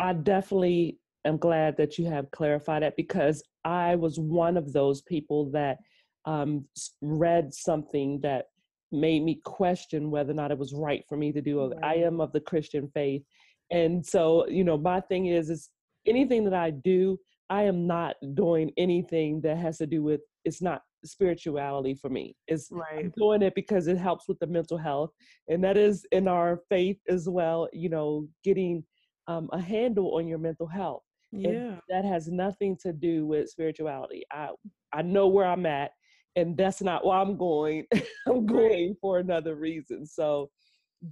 I 0.00 0.12
definitely 0.12 0.98
am 1.24 1.36
glad 1.36 1.76
that 1.76 1.98
you 1.98 2.06
have 2.06 2.30
clarified 2.30 2.82
that 2.82 2.96
because 2.96 3.42
I 3.64 3.94
was 3.94 4.18
one 4.18 4.56
of 4.56 4.72
those 4.72 5.02
people 5.02 5.50
that 5.52 5.78
um, 6.24 6.66
read 7.00 7.52
something 7.52 8.20
that 8.22 8.46
made 8.92 9.22
me 9.22 9.40
question 9.44 10.10
whether 10.10 10.30
or 10.30 10.34
not 10.34 10.50
it 10.50 10.58
was 10.58 10.72
right 10.72 11.04
for 11.08 11.16
me 11.16 11.32
to 11.32 11.40
do. 11.40 11.66
Right. 11.66 11.78
I 11.82 11.94
am 11.96 12.20
of 12.20 12.32
the 12.32 12.40
Christian 12.40 12.88
faith, 12.94 13.22
and 13.70 14.04
so 14.04 14.46
you 14.48 14.64
know 14.64 14.78
my 14.78 15.00
thing 15.00 15.26
is 15.26 15.50
is 15.50 15.70
anything 16.06 16.44
that 16.44 16.54
I 16.54 16.70
do, 16.70 17.18
I 17.50 17.62
am 17.64 17.86
not 17.86 18.16
doing 18.34 18.70
anything 18.76 19.40
that 19.42 19.58
has 19.58 19.78
to 19.78 19.86
do 19.86 20.02
with 20.02 20.20
it's 20.44 20.62
not 20.62 20.82
spirituality 21.04 21.94
for 21.94 22.08
me. 22.08 22.36
It's 22.48 22.68
right. 22.70 23.12
doing 23.16 23.42
it 23.42 23.54
because 23.54 23.86
it 23.86 23.96
helps 23.96 24.28
with 24.28 24.38
the 24.38 24.46
mental 24.46 24.78
health, 24.78 25.10
and 25.48 25.62
that 25.64 25.76
is 25.76 26.06
in 26.12 26.28
our 26.28 26.60
faith 26.68 26.98
as 27.08 27.28
well. 27.28 27.68
You 27.72 27.88
know, 27.88 28.28
getting 28.42 28.84
um, 29.26 29.48
a 29.52 29.60
handle 29.60 30.16
on 30.16 30.26
your 30.26 30.38
mental 30.38 30.66
health. 30.66 31.02
Yeah, 31.32 31.48
and 31.48 31.80
that 31.88 32.04
has 32.04 32.28
nothing 32.28 32.76
to 32.82 32.92
do 32.92 33.26
with 33.26 33.50
spirituality. 33.50 34.22
I 34.32 34.50
I 34.92 35.02
know 35.02 35.28
where 35.28 35.46
I'm 35.46 35.66
at, 35.66 35.90
and 36.36 36.56
that's 36.56 36.82
not 36.82 37.04
why 37.04 37.20
I'm 37.20 37.36
going. 37.36 37.86
I'm 38.26 38.46
going 38.46 38.96
for 39.00 39.18
another 39.18 39.54
reason. 39.56 40.06
So, 40.06 40.50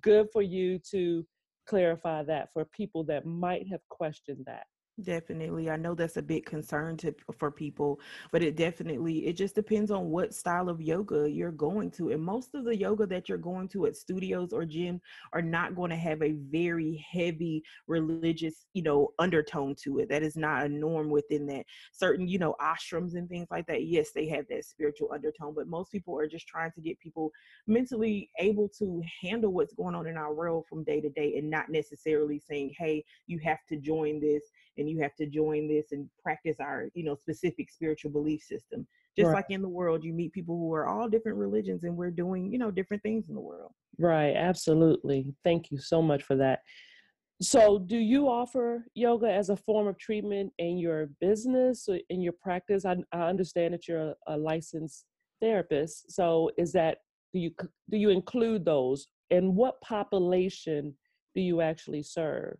good 0.00 0.28
for 0.32 0.42
you 0.42 0.78
to 0.90 1.26
clarify 1.66 2.22
that 2.24 2.52
for 2.52 2.64
people 2.66 3.04
that 3.04 3.26
might 3.26 3.66
have 3.70 3.80
questioned 3.88 4.44
that. 4.46 4.64
Definitely. 5.02 5.70
I 5.70 5.76
know 5.76 5.94
that's 5.94 6.18
a 6.18 6.22
big 6.22 6.44
concern 6.44 6.96
to 6.98 7.14
for 7.32 7.50
people, 7.50 7.98
but 8.30 8.42
it 8.42 8.56
definitely 8.56 9.26
it 9.26 9.32
just 9.32 9.54
depends 9.54 9.90
on 9.90 10.10
what 10.10 10.34
style 10.34 10.68
of 10.68 10.82
yoga 10.82 11.28
you're 11.30 11.50
going 11.50 11.90
to. 11.92 12.10
And 12.10 12.22
most 12.22 12.54
of 12.54 12.64
the 12.64 12.76
yoga 12.76 13.06
that 13.06 13.28
you're 13.28 13.38
going 13.38 13.68
to 13.68 13.86
at 13.86 13.96
studios 13.96 14.52
or 14.52 14.66
gym 14.66 15.00
are 15.32 15.40
not 15.42 15.74
going 15.74 15.90
to 15.90 15.96
have 15.96 16.22
a 16.22 16.32
very 16.32 17.04
heavy 17.10 17.64
religious, 17.86 18.66
you 18.74 18.82
know, 18.82 19.12
undertone 19.18 19.74
to 19.82 19.98
it. 19.98 20.10
That 20.10 20.22
is 20.22 20.36
not 20.36 20.66
a 20.66 20.68
norm 20.68 21.08
within 21.08 21.46
that. 21.46 21.64
Certain, 21.90 22.28
you 22.28 22.38
know, 22.38 22.54
ashrams 22.60 23.14
and 23.14 23.28
things 23.28 23.48
like 23.50 23.66
that. 23.68 23.84
Yes, 23.86 24.10
they 24.12 24.28
have 24.28 24.44
that 24.50 24.66
spiritual 24.66 25.10
undertone, 25.12 25.54
but 25.54 25.68
most 25.68 25.90
people 25.90 26.18
are 26.18 26.28
just 26.28 26.46
trying 26.46 26.70
to 26.72 26.80
get 26.82 27.00
people 27.00 27.32
mentally 27.66 28.30
able 28.38 28.68
to 28.78 29.02
handle 29.22 29.52
what's 29.52 29.74
going 29.74 29.94
on 29.94 30.06
in 30.06 30.16
our 30.16 30.34
world 30.34 30.66
from 30.68 30.84
day 30.84 31.00
to 31.00 31.10
day 31.10 31.36
and 31.38 31.48
not 31.50 31.70
necessarily 31.70 32.38
saying, 32.38 32.74
"Hey, 32.78 33.04
you 33.26 33.38
have 33.40 33.64
to 33.68 33.76
join 33.76 34.20
this." 34.20 34.42
And 34.78 34.88
you 34.88 35.00
have 35.00 35.14
to 35.16 35.26
join 35.26 35.68
this 35.68 35.92
and 35.92 36.08
practice 36.22 36.56
our 36.60 36.88
you 36.94 37.04
know 37.04 37.14
specific 37.14 37.70
spiritual 37.70 38.10
belief 38.10 38.42
system. 38.42 38.86
Just 39.16 39.28
right. 39.28 39.36
like 39.36 39.46
in 39.50 39.62
the 39.62 39.68
world 39.68 40.04
you 40.04 40.12
meet 40.12 40.32
people 40.32 40.56
who 40.56 40.72
are 40.72 40.86
all 40.86 41.08
different 41.08 41.38
religions 41.38 41.84
and 41.84 41.96
we're 41.96 42.10
doing 42.10 42.52
you 42.52 42.58
know 42.58 42.70
different 42.70 43.02
things 43.02 43.28
in 43.28 43.34
the 43.34 43.40
world. 43.40 43.72
Right 43.98 44.34
absolutely. 44.36 45.34
Thank 45.44 45.70
you 45.70 45.78
so 45.78 46.02
much 46.02 46.22
for 46.22 46.36
that. 46.36 46.60
So 47.40 47.78
do 47.78 47.96
you 47.96 48.28
offer 48.28 48.84
yoga 48.94 49.30
as 49.30 49.48
a 49.48 49.56
form 49.56 49.88
of 49.88 49.98
treatment 49.98 50.52
in 50.58 50.78
your 50.78 51.08
business 51.20 51.88
or 51.88 51.98
in 52.08 52.22
your 52.22 52.34
practice? 52.40 52.84
I, 52.84 52.96
I 53.12 53.22
understand 53.22 53.74
that 53.74 53.88
you're 53.88 54.10
a, 54.10 54.14
a 54.28 54.36
licensed 54.36 55.06
therapist 55.40 56.12
so 56.12 56.50
is 56.56 56.72
that 56.72 56.98
do 57.32 57.40
you 57.40 57.50
do 57.90 57.96
you 57.96 58.10
include 58.10 58.64
those? 58.64 59.06
And 59.30 59.56
what 59.56 59.80
population 59.80 60.94
do 61.34 61.40
you 61.40 61.60
actually 61.60 62.02
serve 62.02 62.58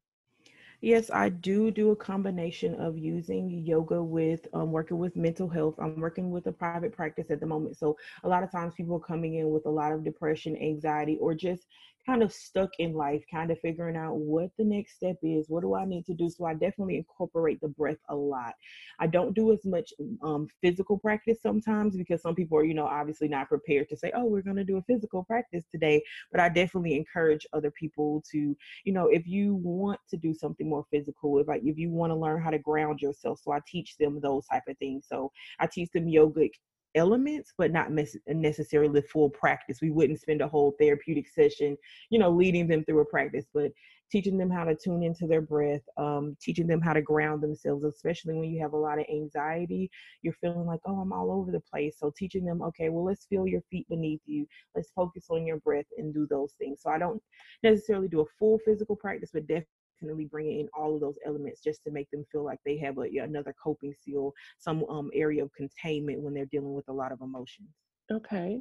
Yes, 0.82 1.10
I 1.10 1.30
do 1.30 1.70
do 1.70 1.90
a 1.92 1.96
combination 1.96 2.74
of 2.74 2.98
using 2.98 3.50
yoga 3.50 4.02
with 4.02 4.46
um, 4.52 4.72
working 4.72 4.98
with 4.98 5.16
mental 5.16 5.48
health. 5.48 5.76
I'm 5.80 5.98
working 6.00 6.30
with 6.30 6.46
a 6.48 6.52
private 6.52 6.92
practice 6.92 7.30
at 7.30 7.40
the 7.40 7.46
moment. 7.46 7.68
So 7.70 7.96
a 8.16 8.22
lot 8.22 8.42
of 8.42 8.50
times 8.50 8.74
people 8.74 8.96
are 8.96 9.00
coming 9.00 9.34
in 9.36 9.50
with 9.50 9.64
a 9.66 9.70
lot 9.70 9.92
of 9.92 10.04
depression, 10.04 10.56
anxiety, 10.56 11.16
or 11.20 11.34
just 11.34 11.66
kind 12.04 12.22
of 12.22 12.32
stuck 12.32 12.70
in 12.78 12.94
life, 12.94 13.22
kind 13.30 13.50
of 13.50 13.58
figuring 13.60 13.96
out 13.96 14.16
what 14.16 14.50
the 14.58 14.64
next 14.64 14.96
step 14.96 15.16
is. 15.22 15.48
What 15.48 15.62
do 15.62 15.74
I 15.74 15.84
need 15.84 16.04
to 16.06 16.14
do? 16.14 16.28
So 16.28 16.44
I 16.44 16.54
definitely 16.54 16.96
incorporate 16.96 17.60
the 17.60 17.68
breath 17.68 17.98
a 18.08 18.14
lot. 18.14 18.54
I 18.98 19.06
don't 19.06 19.34
do 19.34 19.52
as 19.52 19.64
much 19.64 19.92
um, 20.22 20.48
physical 20.60 20.98
practice 20.98 21.38
sometimes 21.42 21.96
because 21.96 22.22
some 22.22 22.34
people 22.34 22.58
are, 22.58 22.64
you 22.64 22.74
know, 22.74 22.86
obviously 22.86 23.28
not 23.28 23.48
prepared 23.48 23.88
to 23.90 23.96
say, 23.96 24.12
oh, 24.14 24.24
we're 24.24 24.42
going 24.42 24.56
to 24.56 24.64
do 24.64 24.78
a 24.78 24.82
physical 24.82 25.24
practice 25.24 25.64
today. 25.70 26.02
But 26.30 26.40
I 26.40 26.48
definitely 26.48 26.96
encourage 26.96 27.46
other 27.52 27.70
people 27.70 28.22
to, 28.32 28.56
you 28.84 28.92
know, 28.92 29.06
if 29.06 29.26
you 29.26 29.54
want 29.54 30.00
to 30.10 30.16
do 30.16 30.34
something 30.34 30.68
more 30.68 30.84
physical, 30.90 31.38
if 31.38 31.48
like 31.48 31.62
if 31.64 31.78
you 31.78 31.90
want 31.90 32.10
to 32.10 32.16
learn 32.16 32.42
how 32.42 32.50
to 32.50 32.58
ground 32.58 33.00
yourself, 33.00 33.40
so 33.42 33.52
I 33.52 33.60
teach 33.66 33.96
them 33.98 34.20
those 34.20 34.46
type 34.46 34.62
of 34.68 34.76
things. 34.78 35.06
So 35.08 35.30
I 35.60 35.66
teach 35.66 35.90
them 35.92 36.06
yogic 36.06 36.52
elements, 36.94 37.52
but 37.56 37.72
not 37.72 37.90
necessarily 38.26 39.02
full 39.02 39.30
practice. 39.30 39.78
We 39.80 39.90
wouldn't 39.90 40.20
spend 40.20 40.40
a 40.40 40.48
whole 40.48 40.74
therapeutic 40.78 41.28
session, 41.28 41.76
you 42.10 42.18
know, 42.18 42.30
leading 42.30 42.68
them 42.68 42.84
through 42.84 43.00
a 43.00 43.04
practice, 43.04 43.46
but 43.52 43.72
teaching 44.10 44.36
them 44.36 44.50
how 44.50 44.64
to 44.64 44.76
tune 44.76 45.02
into 45.02 45.26
their 45.26 45.40
breath, 45.40 45.80
um, 45.96 46.36
teaching 46.40 46.66
them 46.66 46.82
how 46.82 46.92
to 46.92 47.00
ground 47.00 47.42
themselves, 47.42 47.82
especially 47.84 48.34
when 48.34 48.50
you 48.50 48.60
have 48.60 48.74
a 48.74 48.76
lot 48.76 48.98
of 48.98 49.06
anxiety. 49.10 49.90
You're 50.20 50.34
feeling 50.34 50.66
like, 50.66 50.80
oh, 50.84 51.00
I'm 51.00 51.12
all 51.14 51.32
over 51.32 51.50
the 51.50 51.60
place. 51.60 51.96
So 51.98 52.12
teaching 52.14 52.44
them, 52.44 52.60
okay, 52.62 52.90
well, 52.90 53.04
let's 53.04 53.24
feel 53.24 53.46
your 53.46 53.62
feet 53.70 53.88
beneath 53.88 54.20
you. 54.26 54.46
Let's 54.76 54.90
focus 54.94 55.26
on 55.30 55.46
your 55.46 55.58
breath 55.60 55.86
and 55.96 56.12
do 56.12 56.26
those 56.28 56.52
things. 56.58 56.80
So 56.82 56.90
I 56.90 56.98
don't 56.98 57.22
necessarily 57.62 58.08
do 58.08 58.20
a 58.20 58.26
full 58.38 58.58
physical 58.66 58.96
practice, 58.96 59.30
but 59.32 59.46
definitely 59.46 59.66
definitely 60.02 60.24
bringing 60.24 60.60
in 60.60 60.68
all 60.76 60.94
of 60.94 61.00
those 61.00 61.16
elements 61.26 61.60
just 61.62 61.82
to 61.84 61.90
make 61.90 62.10
them 62.10 62.24
feel 62.30 62.44
like 62.44 62.58
they 62.64 62.76
have 62.78 62.98
a, 62.98 63.18
another 63.18 63.54
coping 63.62 63.94
skill, 64.00 64.32
some 64.58 64.84
um, 64.90 65.10
area 65.14 65.42
of 65.42 65.52
containment 65.54 66.20
when 66.20 66.34
they're 66.34 66.46
dealing 66.46 66.74
with 66.74 66.88
a 66.88 66.92
lot 66.92 67.12
of 67.12 67.20
emotions. 67.20 67.68
Okay. 68.10 68.60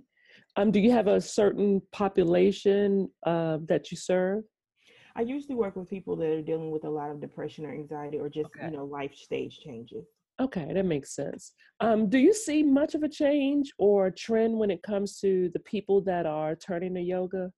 Um, 0.56 0.72
do 0.72 0.80
you 0.80 0.92
have 0.92 1.08
a 1.08 1.20
certain 1.20 1.82
population 1.92 3.10
uh, 3.26 3.58
that 3.68 3.92
you 3.92 3.98
serve? 3.98 4.44
I 5.16 5.22
usually 5.22 5.56
work 5.56 5.76
with 5.76 5.90
people 5.90 6.16
that 6.18 6.28
are 6.28 6.42
dealing 6.42 6.72
with 6.72 6.86
a 6.86 6.90
lot 6.90 7.12
of 7.12 7.20
depression 7.20 7.66
or 7.66 7.74
anxiety 7.74 8.18
or 8.18 8.30
just, 8.30 8.50
okay. 8.56 8.68
you 8.68 8.78
know, 8.78 8.86
life 8.86 9.14
stage 9.14 9.60
changes. 9.60 10.06
Okay, 10.40 10.72
that 10.74 10.86
makes 10.86 11.14
sense. 11.14 11.52
Um, 11.82 12.10
do 12.10 12.18
you 12.18 12.34
see 12.34 12.64
much 12.64 12.96
of 12.96 13.04
a 13.04 13.10
change 13.10 13.72
or 13.78 14.08
a 14.08 14.12
trend 14.12 14.58
when 14.58 14.72
it 14.72 14.82
comes 14.84 15.20
to 15.20 15.50
the 15.54 15.60
people 15.60 16.02
that 16.04 16.26
are 16.26 16.56
turning 16.56 16.94
to 16.94 17.02
yoga? 17.02 17.52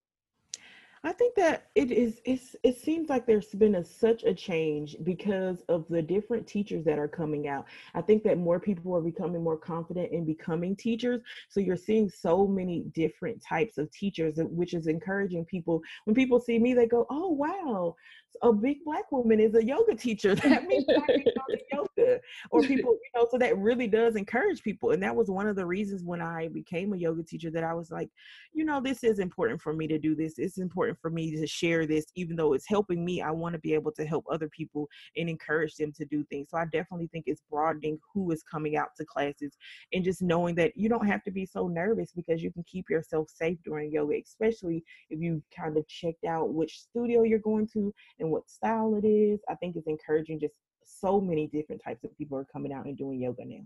I 1.06 1.12
think 1.12 1.36
that 1.36 1.68
it 1.76 1.92
is 1.92 2.22
it's 2.24 2.56
it 2.64 2.78
seems 2.78 3.10
like 3.10 3.26
there's 3.26 3.50
been 3.50 3.76
a, 3.76 3.84
such 3.84 4.24
a 4.24 4.34
change 4.34 4.96
because 5.04 5.62
of 5.68 5.86
the 5.90 6.02
different 6.02 6.48
teachers 6.48 6.86
that 6.86 6.98
are 6.98 7.10
coming 7.10 7.46
out. 7.50 7.66
I 7.94 8.02
think 8.02 8.24
that 8.24 8.38
more 8.38 8.58
people 8.58 8.96
are 8.96 9.02
becoming 9.02 9.44
more 9.44 9.58
confident 9.58 10.14
in 10.14 10.24
becoming 10.24 10.78
teachers. 10.78 11.20
So 11.50 11.60
you're 11.60 11.76
seeing 11.76 12.10
so 12.10 12.48
many 12.48 12.86
different 12.96 13.42
types 13.44 13.78
of 13.78 13.92
teachers 13.92 14.36
which 14.38 14.74
is 14.74 14.88
encouraging 14.88 15.44
people. 15.44 15.82
When 16.06 16.16
people 16.16 16.40
see 16.40 16.58
me 16.58 16.74
they 16.74 16.88
go, 16.88 17.06
"Oh, 17.10 17.32
wow 17.32 17.96
a 18.42 18.52
big 18.52 18.84
black 18.84 19.12
woman 19.12 19.40
is 19.40 19.56
a 19.56 19.64
yoga 19.64 19.96
teacher. 19.96 20.36
That 20.54 20.66
means 20.66 20.86
I 20.90 21.00
can 21.08 21.24
go 21.24 21.56
yoga. 21.98 22.20
Or 22.52 22.62
people, 22.62 22.92
you 22.92 23.10
know, 23.16 23.28
so 23.32 23.38
that 23.38 23.58
really 23.58 23.88
does 23.88 24.16
encourage 24.16 24.62
people. 24.62 24.92
And 24.92 25.02
that 25.02 25.16
was 25.16 25.30
one 25.30 25.48
of 25.48 25.56
the 25.56 25.66
reasons 25.66 26.04
when 26.04 26.22
I 26.22 26.50
became 26.50 26.94
a 26.94 26.98
yoga 26.98 27.24
teacher 27.24 27.50
that 27.52 27.64
I 27.64 27.74
was 27.74 27.92
like, 27.92 28.10
you 28.54 28.66
know, 28.66 28.82
this 28.82 29.04
is 29.04 29.20
important 29.20 29.62
for 29.62 29.74
me 29.74 29.88
to 29.88 29.98
do 29.98 30.16
this. 30.16 30.38
It's 30.38 30.58
important 30.58 31.00
for 31.02 31.10
me 31.10 31.36
to 31.36 31.48
share 31.48 31.88
this, 31.88 32.06
even 32.16 32.36
though 32.36 32.54
it's 32.54 32.68
helping 32.68 33.04
me. 33.04 33.22
I 33.22 33.32
want 33.32 33.54
to 33.54 33.60
be 33.60 33.74
able 33.74 33.92
to 33.94 34.06
help 34.06 34.26
other 34.30 34.50
people 34.50 34.88
and 35.18 35.30
encourage 35.30 35.76
them 35.76 35.92
to 35.94 36.06
do 36.06 36.24
things. 36.26 36.50
So 36.52 36.58
I 36.58 36.66
definitely 36.66 37.08
think 37.08 37.26
it's 37.28 37.42
broadening 37.50 38.00
who 38.14 38.32
is 38.32 38.44
coming 38.44 38.76
out 38.76 38.90
to 38.98 39.06
classes 39.06 39.58
and 39.94 40.04
just 40.04 40.22
knowing 40.22 40.56
that 40.56 40.74
you 40.76 40.90
don't 40.90 41.08
have 41.08 41.24
to 41.24 41.32
be 41.32 41.46
so 41.46 41.68
nervous 41.68 42.12
because 42.16 42.44
you 42.44 42.52
can 42.52 42.64
keep 42.64 42.90
yourself 42.90 43.30
safe 43.30 43.58
during 43.64 43.92
yoga, 43.92 44.16
especially 44.24 44.84
if 45.10 45.20
you 45.20 45.42
kind 45.56 45.78
of 45.78 45.88
checked 45.88 46.26
out 46.26 46.54
which 46.54 46.80
studio 46.80 47.24
you're 47.24 47.40
going 47.40 47.68
to 47.74 47.94
and 48.24 48.32
what 48.32 48.50
style 48.50 48.96
it 48.96 49.06
is. 49.06 49.42
I 49.50 49.56
think 49.56 49.76
it's 49.76 49.88
encouraging 49.88 50.40
just 50.40 50.56
so 50.84 51.22
many 51.22 51.48
different 51.48 51.82
types 51.84 52.04
of 52.04 52.18
people 52.18 52.38
are 52.38 52.48
coming 52.52 52.74
out 52.74 52.86
and 52.86 52.98
doing 52.98 53.22
yoga 53.22 53.44
now. 53.46 53.64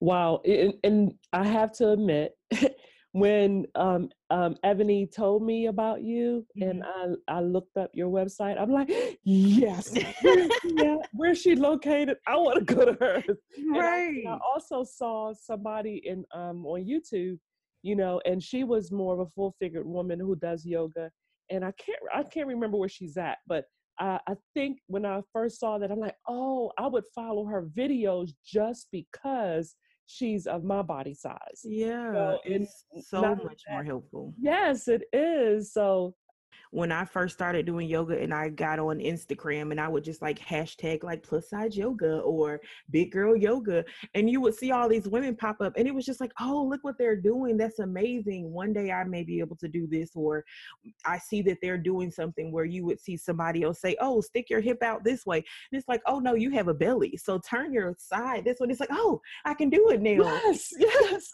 Wow. 0.00 0.40
And, 0.44 0.74
and 0.82 1.12
I 1.32 1.46
have 1.46 1.72
to 1.74 1.90
admit, 1.90 2.32
when 3.12 3.66
um, 3.74 4.08
um, 4.30 4.56
Ebony 4.62 5.06
told 5.06 5.42
me 5.42 5.66
about 5.66 6.02
you 6.02 6.46
mm-hmm. 6.56 6.70
and 6.70 6.84
I, 7.28 7.36
I 7.38 7.40
looked 7.40 7.76
up 7.76 7.90
your 7.92 8.08
website, 8.08 8.60
I'm 8.60 8.70
like, 8.70 8.90
yes, 9.24 9.92
yeah, 10.64 10.96
where's 11.12 11.40
she 11.40 11.56
located? 11.56 12.18
I 12.26 12.36
want 12.36 12.66
to 12.66 12.74
go 12.74 12.84
to 12.84 12.96
her. 13.00 13.22
Right. 13.72 14.24
I, 14.26 14.30
I, 14.30 14.38
also 14.52 14.84
saw 14.84 15.32
somebody 15.32 16.02
in 16.04 16.24
um, 16.34 16.64
on 16.66 16.84
YouTube, 16.84 17.38
you 17.82 17.96
know, 17.96 18.20
and 18.24 18.42
she 18.42 18.64
was 18.64 18.90
more 18.90 19.14
of 19.14 19.20
a 19.20 19.26
full 19.26 19.54
figured 19.58 19.86
woman 19.86 20.18
who 20.18 20.34
does 20.36 20.64
yoga. 20.64 21.10
And 21.50 21.64
I 21.64 21.72
can't 21.72 21.98
I 22.14 22.22
can't 22.22 22.46
remember 22.46 22.76
where 22.76 22.88
she's 22.88 23.16
at, 23.16 23.38
but 23.46 23.64
I, 24.00 24.18
I 24.26 24.34
think 24.54 24.78
when 24.86 25.04
I 25.04 25.20
first 25.32 25.60
saw 25.60 25.78
that, 25.78 25.90
I'm 25.90 26.00
like, 26.00 26.16
oh, 26.26 26.72
I 26.78 26.86
would 26.86 27.04
follow 27.14 27.44
her 27.44 27.68
videos 27.76 28.30
just 28.44 28.88
because 28.90 29.76
she's 30.06 30.46
of 30.46 30.64
my 30.64 30.82
body 30.82 31.14
size. 31.14 31.60
Yeah, 31.62 32.12
so 32.12 32.38
it's 32.44 32.84
so 33.02 33.36
much 33.36 33.62
more 33.70 33.84
helpful. 33.84 34.34
Yes, 34.40 34.88
it 34.88 35.02
is. 35.12 35.72
So 35.72 36.14
when 36.70 36.92
I 36.92 37.04
first 37.04 37.34
started 37.34 37.66
doing 37.66 37.88
yoga 37.88 38.16
and 38.20 38.32
I 38.32 38.48
got 38.48 38.78
on 38.78 38.98
Instagram 38.98 39.72
and 39.72 39.80
I 39.80 39.88
would 39.88 40.04
just 40.04 40.22
like 40.22 40.38
hashtag 40.38 41.02
like 41.02 41.22
plus 41.22 41.50
size 41.50 41.76
yoga 41.76 42.20
or 42.20 42.60
big 42.90 43.10
girl 43.10 43.36
yoga 43.36 43.84
and 44.14 44.30
you 44.30 44.40
would 44.40 44.54
see 44.54 44.70
all 44.70 44.88
these 44.88 45.08
women 45.08 45.34
pop 45.34 45.60
up 45.60 45.72
and 45.76 45.88
it 45.88 45.94
was 45.94 46.06
just 46.06 46.20
like, 46.20 46.32
oh, 46.40 46.64
look 46.64 46.82
what 46.82 46.96
they're 46.96 47.16
doing. 47.16 47.56
That's 47.56 47.80
amazing. 47.80 48.52
One 48.52 48.72
day 48.72 48.92
I 48.92 49.02
may 49.04 49.24
be 49.24 49.40
able 49.40 49.56
to 49.56 49.68
do 49.68 49.88
this 49.88 50.10
or 50.14 50.44
I 51.04 51.18
see 51.18 51.42
that 51.42 51.58
they're 51.60 51.78
doing 51.78 52.10
something 52.10 52.52
where 52.52 52.64
you 52.64 52.84
would 52.86 53.00
see 53.00 53.16
somebody 53.16 53.64
else 53.64 53.80
say, 53.80 53.96
oh, 54.00 54.20
stick 54.20 54.48
your 54.48 54.60
hip 54.60 54.82
out 54.82 55.02
this 55.02 55.26
way. 55.26 55.38
And 55.38 55.78
it's 55.78 55.88
like, 55.88 56.02
oh 56.06 56.20
no, 56.20 56.34
you 56.34 56.50
have 56.50 56.68
a 56.68 56.74
belly. 56.74 57.16
So 57.16 57.38
turn 57.38 57.72
your 57.72 57.96
side 57.98 58.44
this 58.44 58.60
one. 58.60 58.70
It's 58.70 58.80
like, 58.80 58.90
oh, 58.92 59.20
I 59.44 59.54
can 59.54 59.70
do 59.70 59.90
it 59.90 60.00
now. 60.00 60.40
Yes, 60.44 60.72
yes. 60.78 61.32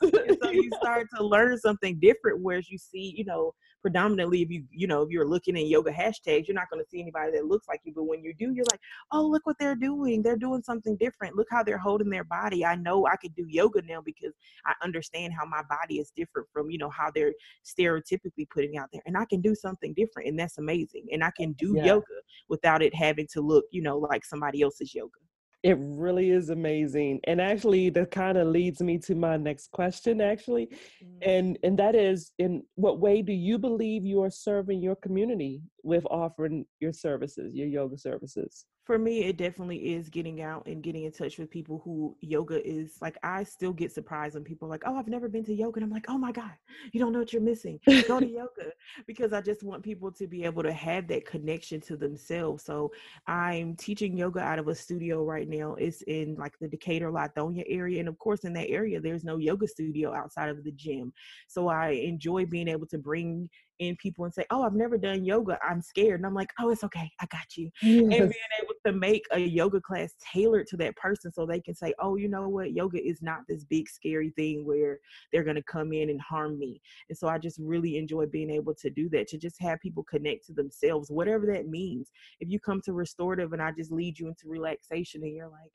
You 0.56 0.70
start 0.80 1.06
to 1.16 1.24
learn 1.24 1.58
something 1.58 1.98
different 2.00 2.40
whereas 2.42 2.68
you 2.68 2.78
see, 2.78 3.14
you 3.16 3.24
know, 3.24 3.52
predominantly 3.86 4.42
if 4.42 4.50
you 4.50 4.64
you 4.72 4.88
know 4.88 5.02
if 5.02 5.10
you're 5.10 5.28
looking 5.28 5.56
in 5.56 5.68
yoga 5.68 5.92
hashtags 5.92 6.48
you're 6.48 6.56
not 6.56 6.68
going 6.72 6.82
to 6.82 6.90
see 6.90 7.00
anybody 7.00 7.30
that 7.30 7.46
looks 7.46 7.68
like 7.68 7.80
you. 7.84 7.92
But 7.94 8.08
when 8.08 8.20
you 8.20 8.34
do 8.36 8.52
you're 8.52 8.64
like 8.72 8.80
oh 9.12 9.24
look 9.24 9.46
what 9.46 9.54
they're 9.60 9.76
doing. 9.76 10.22
They're 10.22 10.36
doing 10.36 10.60
something 10.64 10.96
different. 10.96 11.36
Look 11.36 11.46
how 11.52 11.62
they're 11.62 11.78
holding 11.78 12.10
their 12.10 12.24
body. 12.24 12.64
I 12.64 12.74
know 12.74 13.06
i 13.06 13.14
could 13.14 13.32
do 13.36 13.46
yoga 13.48 13.82
now 13.82 14.02
because 14.04 14.32
i 14.64 14.74
understand 14.82 15.34
how 15.38 15.46
my 15.46 15.62
body 15.68 15.98
is 16.00 16.10
different 16.16 16.48
from 16.52 16.68
you 16.68 16.78
know 16.78 16.90
how 16.90 17.12
they're 17.14 17.34
stereotypically 17.64 18.48
putting 18.52 18.76
out 18.76 18.88
there. 18.92 19.02
And 19.06 19.16
i 19.16 19.24
can 19.24 19.40
do 19.40 19.54
something 19.54 19.94
different 19.94 20.28
and 20.28 20.38
that's 20.38 20.58
amazing. 20.58 21.06
And 21.12 21.22
i 21.22 21.30
can 21.36 21.52
do 21.52 21.74
yeah. 21.76 21.84
yoga 21.84 22.16
without 22.48 22.82
it 22.82 22.92
having 22.92 23.28
to 23.34 23.40
look 23.40 23.66
you 23.70 23.82
know 23.82 23.98
like 23.98 24.24
somebody 24.24 24.62
else's 24.62 24.94
yoga 24.96 25.20
it 25.62 25.76
really 25.80 26.30
is 26.30 26.50
amazing. 26.50 27.20
And 27.24 27.40
actually 27.40 27.90
that 27.90 28.10
kind 28.10 28.38
of 28.38 28.48
leads 28.48 28.80
me 28.80 28.98
to 28.98 29.14
my 29.14 29.36
next 29.36 29.70
question 29.72 30.20
actually. 30.20 30.66
Mm-hmm. 30.66 31.28
And 31.28 31.58
and 31.62 31.78
that 31.78 31.94
is 31.94 32.32
in 32.38 32.62
what 32.74 33.00
way 33.00 33.22
do 33.22 33.32
you 33.32 33.58
believe 33.58 34.04
you 34.04 34.22
are 34.22 34.30
serving 34.30 34.80
your 34.80 34.96
community 34.96 35.62
with 35.82 36.04
offering 36.10 36.66
your 36.80 36.92
services, 36.92 37.54
your 37.54 37.68
yoga 37.68 37.98
services? 37.98 38.66
For 38.86 38.98
me 38.98 39.24
it 39.24 39.36
definitely 39.36 39.94
is 39.94 40.08
getting 40.08 40.40
out 40.40 40.64
and 40.66 40.82
getting 40.82 41.04
in 41.04 41.12
touch 41.12 41.38
with 41.38 41.50
people 41.50 41.82
who 41.84 42.16
yoga 42.20 42.64
is 42.66 42.96
like 43.02 43.18
i 43.22 43.42
still 43.42 43.72
get 43.72 43.92
surprised 43.92 44.34
when 44.34 44.44
people 44.44 44.68
are 44.68 44.70
like 44.70 44.84
oh 44.86 44.96
i've 44.96 45.08
never 45.08 45.28
been 45.28 45.44
to 45.44 45.52
yoga 45.52 45.78
and 45.78 45.84
i'm 45.84 45.90
like 45.90 46.06
oh 46.08 46.16
my 46.16 46.32
god 46.32 46.52
you 46.92 47.00
don't 47.00 47.12
know 47.12 47.18
what 47.18 47.32
you're 47.32 47.42
missing. 47.42 47.80
Go 48.06 48.20
to 48.20 48.26
yoga 48.26 48.72
because 49.06 49.32
i 49.32 49.40
just 49.40 49.62
want 49.62 49.82
people 49.82 50.10
to 50.12 50.26
be 50.26 50.44
able 50.44 50.62
to 50.62 50.72
have 50.72 51.08
that 51.08 51.26
connection 51.26 51.80
to 51.82 51.96
themselves. 51.96 52.64
So 52.64 52.92
i'm 53.26 53.76
teaching 53.76 54.16
yoga 54.16 54.40
out 54.40 54.58
of 54.58 54.68
a 54.68 54.74
studio 54.74 55.24
right 55.24 55.48
now. 55.48 55.74
It's 55.74 56.02
in 56.02 56.36
like 56.36 56.58
the 56.60 56.68
decatur 56.68 57.10
lithonia 57.10 57.64
area 57.68 58.00
and 58.00 58.08
of 58.08 58.18
course 58.18 58.44
in 58.44 58.52
that 58.54 58.68
area 58.68 59.00
there's 59.00 59.24
no 59.24 59.36
yoga 59.36 59.66
studio 59.66 60.14
outside 60.14 60.48
of 60.48 60.62
the 60.64 60.72
gym. 60.72 61.12
So 61.48 61.68
i 61.68 61.90
enjoy 61.90 62.46
being 62.46 62.68
able 62.68 62.86
to 62.88 62.98
bring 62.98 63.48
in 63.78 63.96
people 63.96 64.24
and 64.24 64.34
say, 64.34 64.44
"Oh, 64.50 64.62
I've 64.62 64.74
never 64.74 64.96
done 64.96 65.24
yoga. 65.24 65.58
I'm 65.62 65.80
scared." 65.80 66.20
And 66.20 66.26
I'm 66.26 66.34
like, 66.34 66.50
"Oh, 66.60 66.70
it's 66.70 66.84
okay. 66.84 67.10
I 67.20 67.26
got 67.26 67.56
you." 67.56 67.70
Yes. 67.82 68.02
And 68.02 68.10
being 68.10 68.52
able 68.62 68.74
to 68.86 68.92
make 68.92 69.24
a 69.32 69.38
yoga 69.38 69.80
class 69.80 70.14
tailored 70.32 70.66
to 70.68 70.76
that 70.78 70.96
person 70.96 71.32
so 71.32 71.46
they 71.46 71.60
can 71.60 71.74
say, 71.74 71.92
"Oh, 71.98 72.16
you 72.16 72.28
know 72.28 72.48
what? 72.48 72.72
Yoga 72.72 73.04
is 73.04 73.22
not 73.22 73.40
this 73.48 73.64
big 73.64 73.88
scary 73.88 74.30
thing 74.36 74.64
where 74.64 74.98
they're 75.32 75.44
going 75.44 75.56
to 75.56 75.62
come 75.62 75.92
in 75.92 76.10
and 76.10 76.20
harm 76.20 76.58
me." 76.58 76.80
And 77.08 77.18
so 77.18 77.28
I 77.28 77.38
just 77.38 77.58
really 77.60 77.96
enjoy 77.96 78.26
being 78.26 78.50
able 78.50 78.74
to 78.74 78.90
do 78.90 79.08
that 79.10 79.28
to 79.28 79.38
just 79.38 79.60
have 79.60 79.80
people 79.80 80.04
connect 80.04 80.46
to 80.46 80.52
themselves, 80.52 81.10
whatever 81.10 81.46
that 81.46 81.68
means. 81.68 82.10
If 82.40 82.50
you 82.50 82.60
come 82.60 82.80
to 82.82 82.92
restorative 82.92 83.52
and 83.52 83.62
I 83.62 83.72
just 83.72 83.92
lead 83.92 84.18
you 84.18 84.28
into 84.28 84.48
relaxation 84.48 85.22
and 85.22 85.34
you're 85.34 85.48
like, 85.48 85.72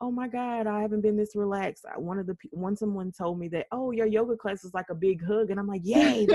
oh 0.00 0.10
my 0.10 0.28
god 0.28 0.66
i 0.66 0.80
haven't 0.80 1.00
been 1.00 1.16
this 1.16 1.34
relaxed 1.34 1.84
one 1.96 2.18
of 2.18 2.26
the 2.26 2.36
one 2.50 2.76
someone 2.76 3.10
told 3.10 3.38
me 3.38 3.48
that 3.48 3.66
oh 3.72 3.90
your 3.92 4.06
yoga 4.06 4.36
class 4.36 4.62
is 4.64 4.74
like 4.74 4.90
a 4.90 4.94
big 4.94 5.24
hug 5.24 5.50
and 5.50 5.58
i'm 5.58 5.66
like 5.66 5.80
yay 5.84 6.26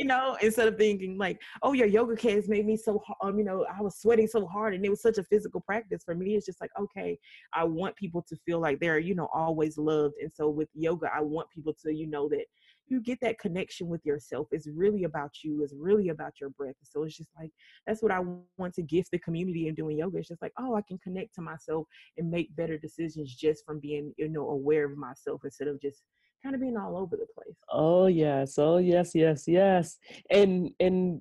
you 0.00 0.06
know, 0.06 0.34
instead 0.40 0.66
of 0.66 0.78
thinking 0.78 1.18
like, 1.18 1.38
oh, 1.62 1.74
your 1.74 1.86
yoga 1.86 2.16
class 2.16 2.48
made 2.48 2.64
me 2.64 2.74
so, 2.74 3.02
um, 3.20 3.38
you 3.38 3.44
know, 3.44 3.66
I 3.66 3.82
was 3.82 3.98
sweating 3.98 4.26
so 4.26 4.46
hard 4.46 4.74
and 4.74 4.82
it 4.82 4.88
was 4.88 5.02
such 5.02 5.18
a 5.18 5.24
physical 5.24 5.60
practice 5.60 6.02
for 6.02 6.14
me. 6.14 6.36
It's 6.36 6.46
just 6.46 6.58
like, 6.58 6.70
okay, 6.80 7.18
I 7.52 7.64
want 7.64 7.96
people 7.96 8.24
to 8.30 8.36
feel 8.46 8.60
like 8.60 8.80
they're, 8.80 8.98
you 8.98 9.14
know, 9.14 9.28
always 9.34 9.76
loved. 9.76 10.14
And 10.22 10.32
so 10.34 10.48
with 10.48 10.70
yoga, 10.72 11.10
I 11.14 11.20
want 11.20 11.50
people 11.50 11.76
to, 11.82 11.94
you 11.94 12.06
know, 12.06 12.30
that 12.30 12.46
you 12.88 13.02
get 13.02 13.18
that 13.20 13.38
connection 13.38 13.88
with 13.88 14.00
yourself. 14.06 14.48
It's 14.52 14.66
really 14.66 15.04
about 15.04 15.32
you. 15.44 15.62
It's 15.62 15.74
really 15.78 16.08
about 16.08 16.32
your 16.40 16.48
breath. 16.48 16.76
So 16.82 17.02
it's 17.02 17.18
just 17.18 17.30
like 17.38 17.50
that's 17.86 18.02
what 18.02 18.10
I 18.10 18.20
want 18.56 18.72
to 18.76 18.82
gift 18.82 19.10
the 19.12 19.18
community 19.18 19.68
in 19.68 19.74
doing 19.74 19.98
yoga. 19.98 20.16
It's 20.16 20.28
just 20.28 20.40
like, 20.40 20.54
oh, 20.58 20.76
I 20.76 20.80
can 20.88 20.96
connect 20.96 21.34
to 21.34 21.42
myself 21.42 21.86
and 22.16 22.30
make 22.30 22.56
better 22.56 22.78
decisions 22.78 23.34
just 23.34 23.66
from 23.66 23.80
being, 23.80 24.14
you 24.16 24.30
know, 24.30 24.48
aware 24.48 24.86
of 24.86 24.96
myself 24.96 25.42
instead 25.44 25.68
of 25.68 25.78
just 25.78 26.04
kind 26.42 26.54
of 26.54 26.60
being 26.60 26.76
all 26.76 26.96
over 26.96 27.16
the 27.16 27.26
place. 27.34 27.56
Oh 27.70 28.06
yes, 28.06 28.58
oh 28.58 28.78
yes, 28.78 29.12
yes, 29.14 29.44
yes. 29.46 29.98
And 30.30 30.70
and 30.80 31.20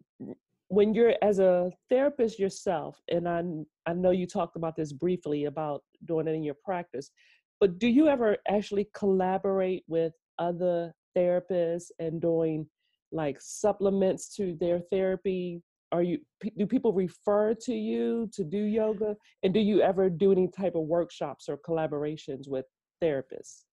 when 0.70 0.94
you're 0.94 1.16
as 1.22 1.40
a 1.40 1.72
therapist 1.90 2.40
yourself, 2.40 3.02
and 3.10 3.28
I 3.28 3.44
I 3.86 3.94
know 3.94 4.12
you 4.12 4.28
talked 4.28 4.56
about 4.56 4.76
this 4.76 4.94
briefly 4.94 5.46
about 5.46 5.84
doing 6.06 6.28
it 6.28 6.36
in 6.36 6.44
your 6.44 6.56
practice, 6.64 7.12
but 7.60 7.80
do 7.80 7.88
you 7.88 8.08
ever 8.08 8.38
actually 8.48 8.90
collaborate 8.94 9.84
with 9.88 10.14
other 10.38 10.94
therapists 11.18 11.92
and 12.00 12.22
doing 12.22 12.68
like 13.12 13.38
supplements 13.40 14.36
to 14.36 14.56
their 14.60 14.80
therapy? 14.92 15.62
Are 15.92 16.04
you 16.04 16.20
do 16.58 16.68
people 16.68 16.94
refer 16.94 17.56
to 17.56 17.74
you 17.74 18.30
to 18.34 18.44
do 18.44 18.64
yoga, 18.64 19.16
and 19.44 19.54
do 19.54 19.60
you 19.60 19.82
ever 19.82 20.10
do 20.10 20.32
any 20.32 20.48
type 20.48 20.76
of 20.76 20.84
workshops 20.84 21.50
or 21.50 21.58
collaborations 21.58 22.48
with 22.48 22.66
therapists? 23.04 23.64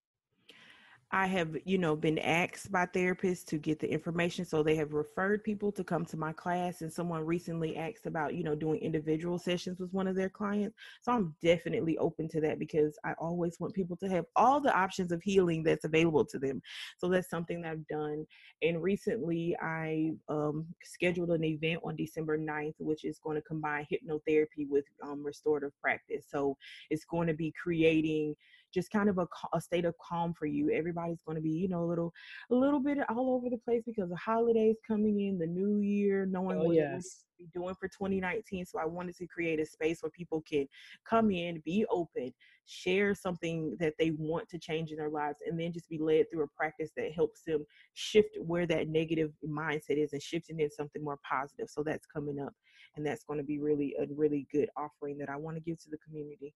I 1.12 1.28
have, 1.28 1.56
you 1.64 1.78
know, 1.78 1.94
been 1.94 2.18
asked 2.18 2.72
by 2.72 2.84
therapists 2.86 3.44
to 3.46 3.58
get 3.58 3.78
the 3.78 3.88
information. 3.88 4.44
So 4.44 4.62
they 4.62 4.74
have 4.74 4.92
referred 4.92 5.44
people 5.44 5.70
to 5.72 5.84
come 5.84 6.04
to 6.06 6.16
my 6.16 6.32
class. 6.32 6.82
And 6.82 6.92
someone 6.92 7.24
recently 7.24 7.76
asked 7.76 8.06
about, 8.06 8.34
you 8.34 8.42
know, 8.42 8.56
doing 8.56 8.80
individual 8.80 9.38
sessions 9.38 9.78
with 9.78 9.92
one 9.92 10.08
of 10.08 10.16
their 10.16 10.28
clients. 10.28 10.76
So 11.02 11.12
I'm 11.12 11.34
definitely 11.42 11.96
open 11.98 12.28
to 12.30 12.40
that 12.40 12.58
because 12.58 12.98
I 13.04 13.12
always 13.18 13.60
want 13.60 13.72
people 13.72 13.96
to 13.98 14.08
have 14.08 14.24
all 14.34 14.60
the 14.60 14.76
options 14.76 15.12
of 15.12 15.22
healing 15.22 15.62
that's 15.62 15.84
available 15.84 16.24
to 16.24 16.40
them. 16.40 16.60
So 16.98 17.08
that's 17.08 17.30
something 17.30 17.62
that 17.62 17.70
I've 17.70 17.86
done. 17.86 18.26
And 18.62 18.82
recently 18.82 19.56
I 19.62 20.10
um, 20.28 20.66
scheduled 20.82 21.30
an 21.30 21.44
event 21.44 21.82
on 21.84 21.94
December 21.94 22.36
9th, 22.36 22.74
which 22.78 23.04
is 23.04 23.20
going 23.20 23.36
to 23.36 23.42
combine 23.42 23.86
hypnotherapy 23.92 24.68
with 24.68 24.84
um, 25.04 25.24
restorative 25.24 25.72
practice. 25.80 26.24
So 26.28 26.56
it's 26.90 27.04
going 27.04 27.28
to 27.28 27.34
be 27.34 27.54
creating 27.62 28.34
just 28.76 28.90
kind 28.90 29.08
of 29.08 29.16
a, 29.16 29.26
a 29.54 29.60
state 29.60 29.86
of 29.86 29.94
calm 29.98 30.34
for 30.34 30.44
you. 30.44 30.70
Everybody's 30.70 31.22
going 31.26 31.36
to 31.36 31.42
be, 31.42 31.50
you 31.50 31.66
know, 31.66 31.82
a 31.82 31.88
little, 31.88 32.12
a 32.50 32.54
little 32.54 32.78
bit 32.78 32.98
all 33.08 33.34
over 33.34 33.48
the 33.48 33.56
place 33.56 33.82
because 33.86 34.10
the 34.10 34.16
holidays 34.16 34.76
coming 34.86 35.22
in, 35.22 35.38
the 35.38 35.46
new 35.46 35.80
year, 35.80 36.26
knowing 36.26 36.58
oh, 36.60 36.64
what 36.64 36.76
yes. 36.76 37.24
be 37.38 37.46
doing 37.54 37.74
for 37.80 37.88
2019. 37.88 38.66
So 38.66 38.78
I 38.78 38.84
wanted 38.84 39.16
to 39.16 39.26
create 39.26 39.58
a 39.60 39.64
space 39.64 40.02
where 40.02 40.10
people 40.10 40.42
can 40.42 40.68
come 41.08 41.30
in, 41.30 41.62
be 41.64 41.86
open, 41.90 42.34
share 42.66 43.14
something 43.14 43.76
that 43.80 43.94
they 43.98 44.10
want 44.10 44.46
to 44.50 44.58
change 44.58 44.90
in 44.90 44.98
their 44.98 45.08
lives, 45.08 45.38
and 45.46 45.58
then 45.58 45.72
just 45.72 45.88
be 45.88 45.98
led 45.98 46.30
through 46.30 46.44
a 46.44 46.48
practice 46.48 46.90
that 46.98 47.12
helps 47.12 47.42
them 47.46 47.64
shift 47.94 48.36
where 48.44 48.66
that 48.66 48.88
negative 48.88 49.30
mindset 49.48 49.96
is 49.96 50.12
and 50.12 50.22
shifting 50.22 50.60
into 50.60 50.74
something 50.74 51.02
more 51.02 51.18
positive. 51.28 51.70
So 51.70 51.82
that's 51.82 52.06
coming 52.06 52.40
up, 52.40 52.52
and 52.96 53.06
that's 53.06 53.24
going 53.24 53.38
to 53.38 53.44
be 53.44 53.58
really 53.58 53.94
a 53.98 54.06
really 54.14 54.46
good 54.52 54.68
offering 54.76 55.16
that 55.18 55.30
I 55.30 55.36
want 55.36 55.56
to 55.56 55.62
give 55.62 55.82
to 55.84 55.90
the 55.90 55.98
community. 55.98 56.52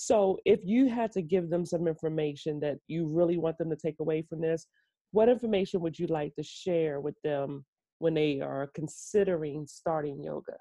So, 0.00 0.38
if 0.44 0.60
you 0.62 0.88
had 0.88 1.10
to 1.12 1.22
give 1.22 1.50
them 1.50 1.66
some 1.66 1.88
information 1.88 2.60
that 2.60 2.78
you 2.86 3.08
really 3.08 3.36
want 3.36 3.58
them 3.58 3.68
to 3.68 3.74
take 3.74 3.98
away 3.98 4.22
from 4.22 4.40
this, 4.40 4.68
what 5.10 5.28
information 5.28 5.80
would 5.80 5.98
you 5.98 6.06
like 6.06 6.36
to 6.36 6.42
share 6.44 7.00
with 7.00 7.16
them 7.24 7.64
when 7.98 8.14
they 8.14 8.40
are 8.40 8.70
considering 8.74 9.66
starting 9.66 10.22
yoga? 10.22 10.56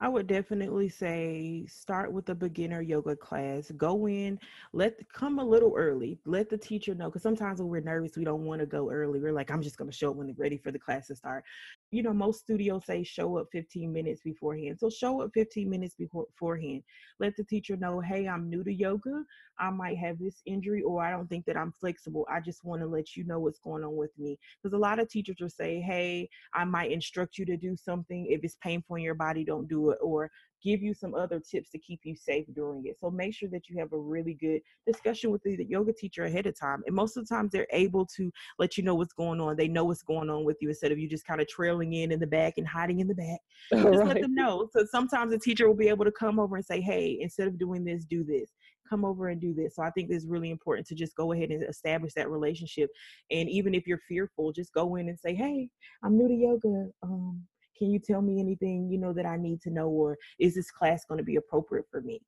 I 0.00 0.08
would 0.08 0.28
definitely 0.28 0.88
say 0.88 1.66
start 1.66 2.12
with 2.12 2.28
a 2.28 2.34
beginner 2.36 2.80
yoga 2.80 3.16
class. 3.16 3.72
Go 3.76 4.06
in, 4.06 4.38
let 4.72 4.94
come 5.12 5.40
a 5.40 5.44
little 5.44 5.74
early. 5.76 6.20
Let 6.24 6.48
the 6.48 6.56
teacher 6.56 6.94
know 6.94 7.06
because 7.06 7.22
sometimes 7.24 7.60
when 7.60 7.68
we're 7.68 7.80
nervous, 7.80 8.16
we 8.16 8.22
don't 8.22 8.44
want 8.44 8.60
to 8.60 8.66
go 8.66 8.88
early. 8.88 9.18
We're 9.18 9.32
like, 9.32 9.50
I'm 9.50 9.62
just 9.62 9.76
going 9.76 9.90
to 9.90 9.96
show 9.96 10.10
up 10.10 10.16
when 10.16 10.28
they're 10.28 10.36
ready 10.38 10.58
for 10.58 10.70
the 10.70 10.78
class 10.78 11.08
to 11.08 11.16
start. 11.16 11.42
You 11.90 12.02
know, 12.02 12.12
most 12.12 12.40
studios 12.40 12.84
say 12.84 13.02
show 13.02 13.38
up 13.38 13.46
15 13.50 13.90
minutes 13.90 14.20
beforehand. 14.22 14.78
So 14.78 14.90
show 14.90 15.22
up 15.22 15.30
15 15.32 15.70
minutes 15.70 15.94
before, 15.94 16.26
beforehand. 16.26 16.82
Let 17.18 17.34
the 17.36 17.44
teacher 17.44 17.76
know, 17.76 18.00
hey, 18.00 18.28
I'm 18.28 18.50
new 18.50 18.62
to 18.62 18.72
yoga. 18.72 19.24
I 19.58 19.70
might 19.70 19.96
have 19.96 20.18
this 20.18 20.42
injury 20.44 20.82
or 20.82 21.02
I 21.02 21.10
don't 21.10 21.28
think 21.28 21.46
that 21.46 21.56
I'm 21.56 21.72
flexible. 21.72 22.26
I 22.30 22.40
just 22.40 22.62
want 22.62 22.82
to 22.82 22.86
let 22.86 23.16
you 23.16 23.24
know 23.24 23.40
what's 23.40 23.58
going 23.58 23.84
on 23.84 23.96
with 23.96 24.10
me. 24.18 24.38
Because 24.62 24.76
a 24.76 24.78
lot 24.80 24.98
of 24.98 25.08
teachers 25.08 25.36
will 25.40 25.48
say, 25.48 25.80
hey, 25.80 26.28
I 26.54 26.64
might 26.64 26.92
instruct 26.92 27.38
you 27.38 27.46
to 27.46 27.56
do 27.56 27.74
something. 27.74 28.26
If 28.28 28.40
it's 28.44 28.56
painful 28.62 28.96
in 28.96 29.02
your 29.02 29.14
body, 29.14 29.44
don't 29.44 29.68
do 29.68 29.90
it. 29.90 29.98
Or 30.02 30.30
give 30.62 30.82
you 30.82 30.94
some 30.94 31.14
other 31.14 31.40
tips 31.40 31.70
to 31.70 31.78
keep 31.78 32.00
you 32.04 32.14
safe 32.16 32.44
during 32.54 32.86
it. 32.86 32.96
So 33.00 33.10
make 33.10 33.34
sure 33.34 33.48
that 33.50 33.68
you 33.68 33.78
have 33.78 33.92
a 33.92 33.98
really 33.98 34.34
good 34.34 34.60
discussion 34.86 35.30
with 35.30 35.42
the 35.42 35.64
yoga 35.68 35.92
teacher 35.92 36.24
ahead 36.24 36.46
of 36.46 36.58
time. 36.58 36.82
And 36.86 36.94
most 36.94 37.16
of 37.16 37.26
the 37.26 37.34
times 37.34 37.52
they're 37.52 37.66
able 37.72 38.06
to 38.16 38.30
let 38.58 38.76
you 38.76 38.84
know 38.84 38.94
what's 38.94 39.12
going 39.12 39.40
on. 39.40 39.56
They 39.56 39.68
know 39.68 39.84
what's 39.84 40.02
going 40.02 40.30
on 40.30 40.44
with 40.44 40.56
you 40.60 40.68
instead 40.68 40.92
of 40.92 40.98
you 40.98 41.08
just 41.08 41.26
kind 41.26 41.40
of 41.40 41.48
trailing 41.48 41.92
in 41.94 42.12
in 42.12 42.20
the 42.20 42.26
back 42.26 42.54
and 42.56 42.66
hiding 42.66 43.00
in 43.00 43.08
the 43.08 43.14
back. 43.14 43.38
Just 43.72 43.84
right. 43.84 44.08
let 44.08 44.20
them 44.20 44.34
know. 44.34 44.68
So 44.72 44.86
sometimes 44.90 45.30
the 45.30 45.38
teacher 45.38 45.66
will 45.66 45.74
be 45.74 45.88
able 45.88 46.04
to 46.04 46.12
come 46.12 46.38
over 46.38 46.56
and 46.56 46.64
say, 46.64 46.80
hey, 46.80 47.18
instead 47.20 47.48
of 47.48 47.58
doing 47.58 47.84
this, 47.84 48.04
do 48.04 48.24
this 48.24 48.50
come 48.88 49.04
over 49.04 49.28
and 49.28 49.40
do 49.40 49.52
this. 49.52 49.76
So 49.76 49.82
I 49.82 49.90
think 49.90 50.10
it's 50.10 50.24
really 50.24 50.50
important 50.50 50.86
to 50.88 50.94
just 50.94 51.14
go 51.14 51.32
ahead 51.32 51.50
and 51.50 51.62
establish 51.62 52.14
that 52.14 52.30
relationship. 52.30 52.90
And 53.30 53.48
even 53.48 53.74
if 53.74 53.86
you're 53.86 54.00
fearful, 54.08 54.52
just 54.52 54.72
go 54.72 54.96
in 54.96 55.08
and 55.08 55.18
say, 55.18 55.34
Hey, 55.34 55.68
I'm 56.02 56.16
new 56.16 56.28
to 56.28 56.34
yoga. 56.34 56.88
Um, 57.02 57.42
can 57.78 57.90
you 57.90 57.98
tell 57.98 58.20
me 58.20 58.40
anything 58.40 58.88
you 58.90 58.98
know 58.98 59.12
that 59.12 59.26
i 59.26 59.36
need 59.36 59.60
to 59.60 59.70
know 59.70 59.88
or 59.88 60.18
is 60.38 60.54
this 60.54 60.70
class 60.70 61.04
going 61.04 61.18
to 61.18 61.24
be 61.24 61.36
appropriate 61.36 61.86
for 61.90 62.00
me? 62.00 62.20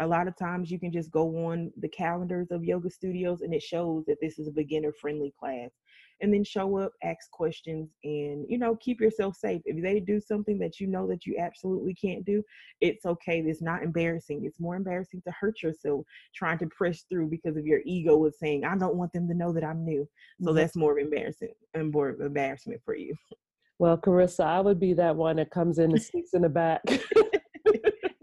A 0.00 0.06
lot 0.06 0.28
of 0.28 0.36
times 0.36 0.70
you 0.70 0.78
can 0.78 0.92
just 0.92 1.10
go 1.10 1.46
on 1.46 1.72
the 1.80 1.88
calendars 1.88 2.52
of 2.52 2.64
yoga 2.64 2.88
studios 2.88 3.40
and 3.42 3.52
it 3.52 3.62
shows 3.62 4.04
that 4.06 4.18
this 4.20 4.38
is 4.38 4.46
a 4.46 4.52
beginner 4.52 4.92
friendly 4.92 5.34
class. 5.38 5.70
And 6.20 6.34
then 6.34 6.42
show 6.42 6.78
up 6.78 6.92
ask 7.04 7.30
questions 7.30 7.90
and 8.02 8.44
you 8.48 8.58
know 8.58 8.74
keep 8.76 9.00
yourself 9.00 9.36
safe. 9.36 9.62
If 9.64 9.80
they 9.82 10.00
do 10.00 10.20
something 10.20 10.58
that 10.58 10.80
you 10.80 10.88
know 10.88 11.06
that 11.06 11.26
you 11.26 11.36
absolutely 11.38 11.94
can't 11.94 12.24
do 12.24 12.42
it's 12.80 13.06
okay. 13.06 13.40
It's 13.40 13.62
not 13.62 13.84
embarrassing. 13.84 14.44
It's 14.44 14.58
more 14.58 14.74
embarrassing 14.74 15.22
to 15.22 15.32
hurt 15.40 15.62
yourself 15.62 16.04
trying 16.34 16.58
to 16.58 16.66
press 16.66 17.04
through 17.08 17.28
because 17.28 17.56
of 17.56 17.66
your 17.66 17.80
ego 17.84 18.24
of 18.24 18.34
saying 18.34 18.64
i 18.64 18.76
don't 18.76 18.96
want 18.96 19.12
them 19.12 19.28
to 19.28 19.34
know 19.34 19.52
that 19.52 19.64
i'm 19.64 19.84
new. 19.84 20.08
So 20.42 20.52
that's 20.52 20.76
more 20.76 20.98
embarrassing 20.98 21.54
and 21.74 21.92
more 21.92 22.10
embarrassment 22.20 22.80
for 22.84 22.96
you 22.96 23.14
well, 23.78 23.96
Carissa, 23.96 24.44
I 24.44 24.60
would 24.60 24.80
be 24.80 24.94
that 24.94 25.16
one 25.16 25.36
that 25.36 25.50
comes 25.50 25.78
in 25.78 25.92
and 25.92 26.02
sneaks 26.02 26.34
in 26.34 26.42
the 26.42 26.48
back. 26.48 26.82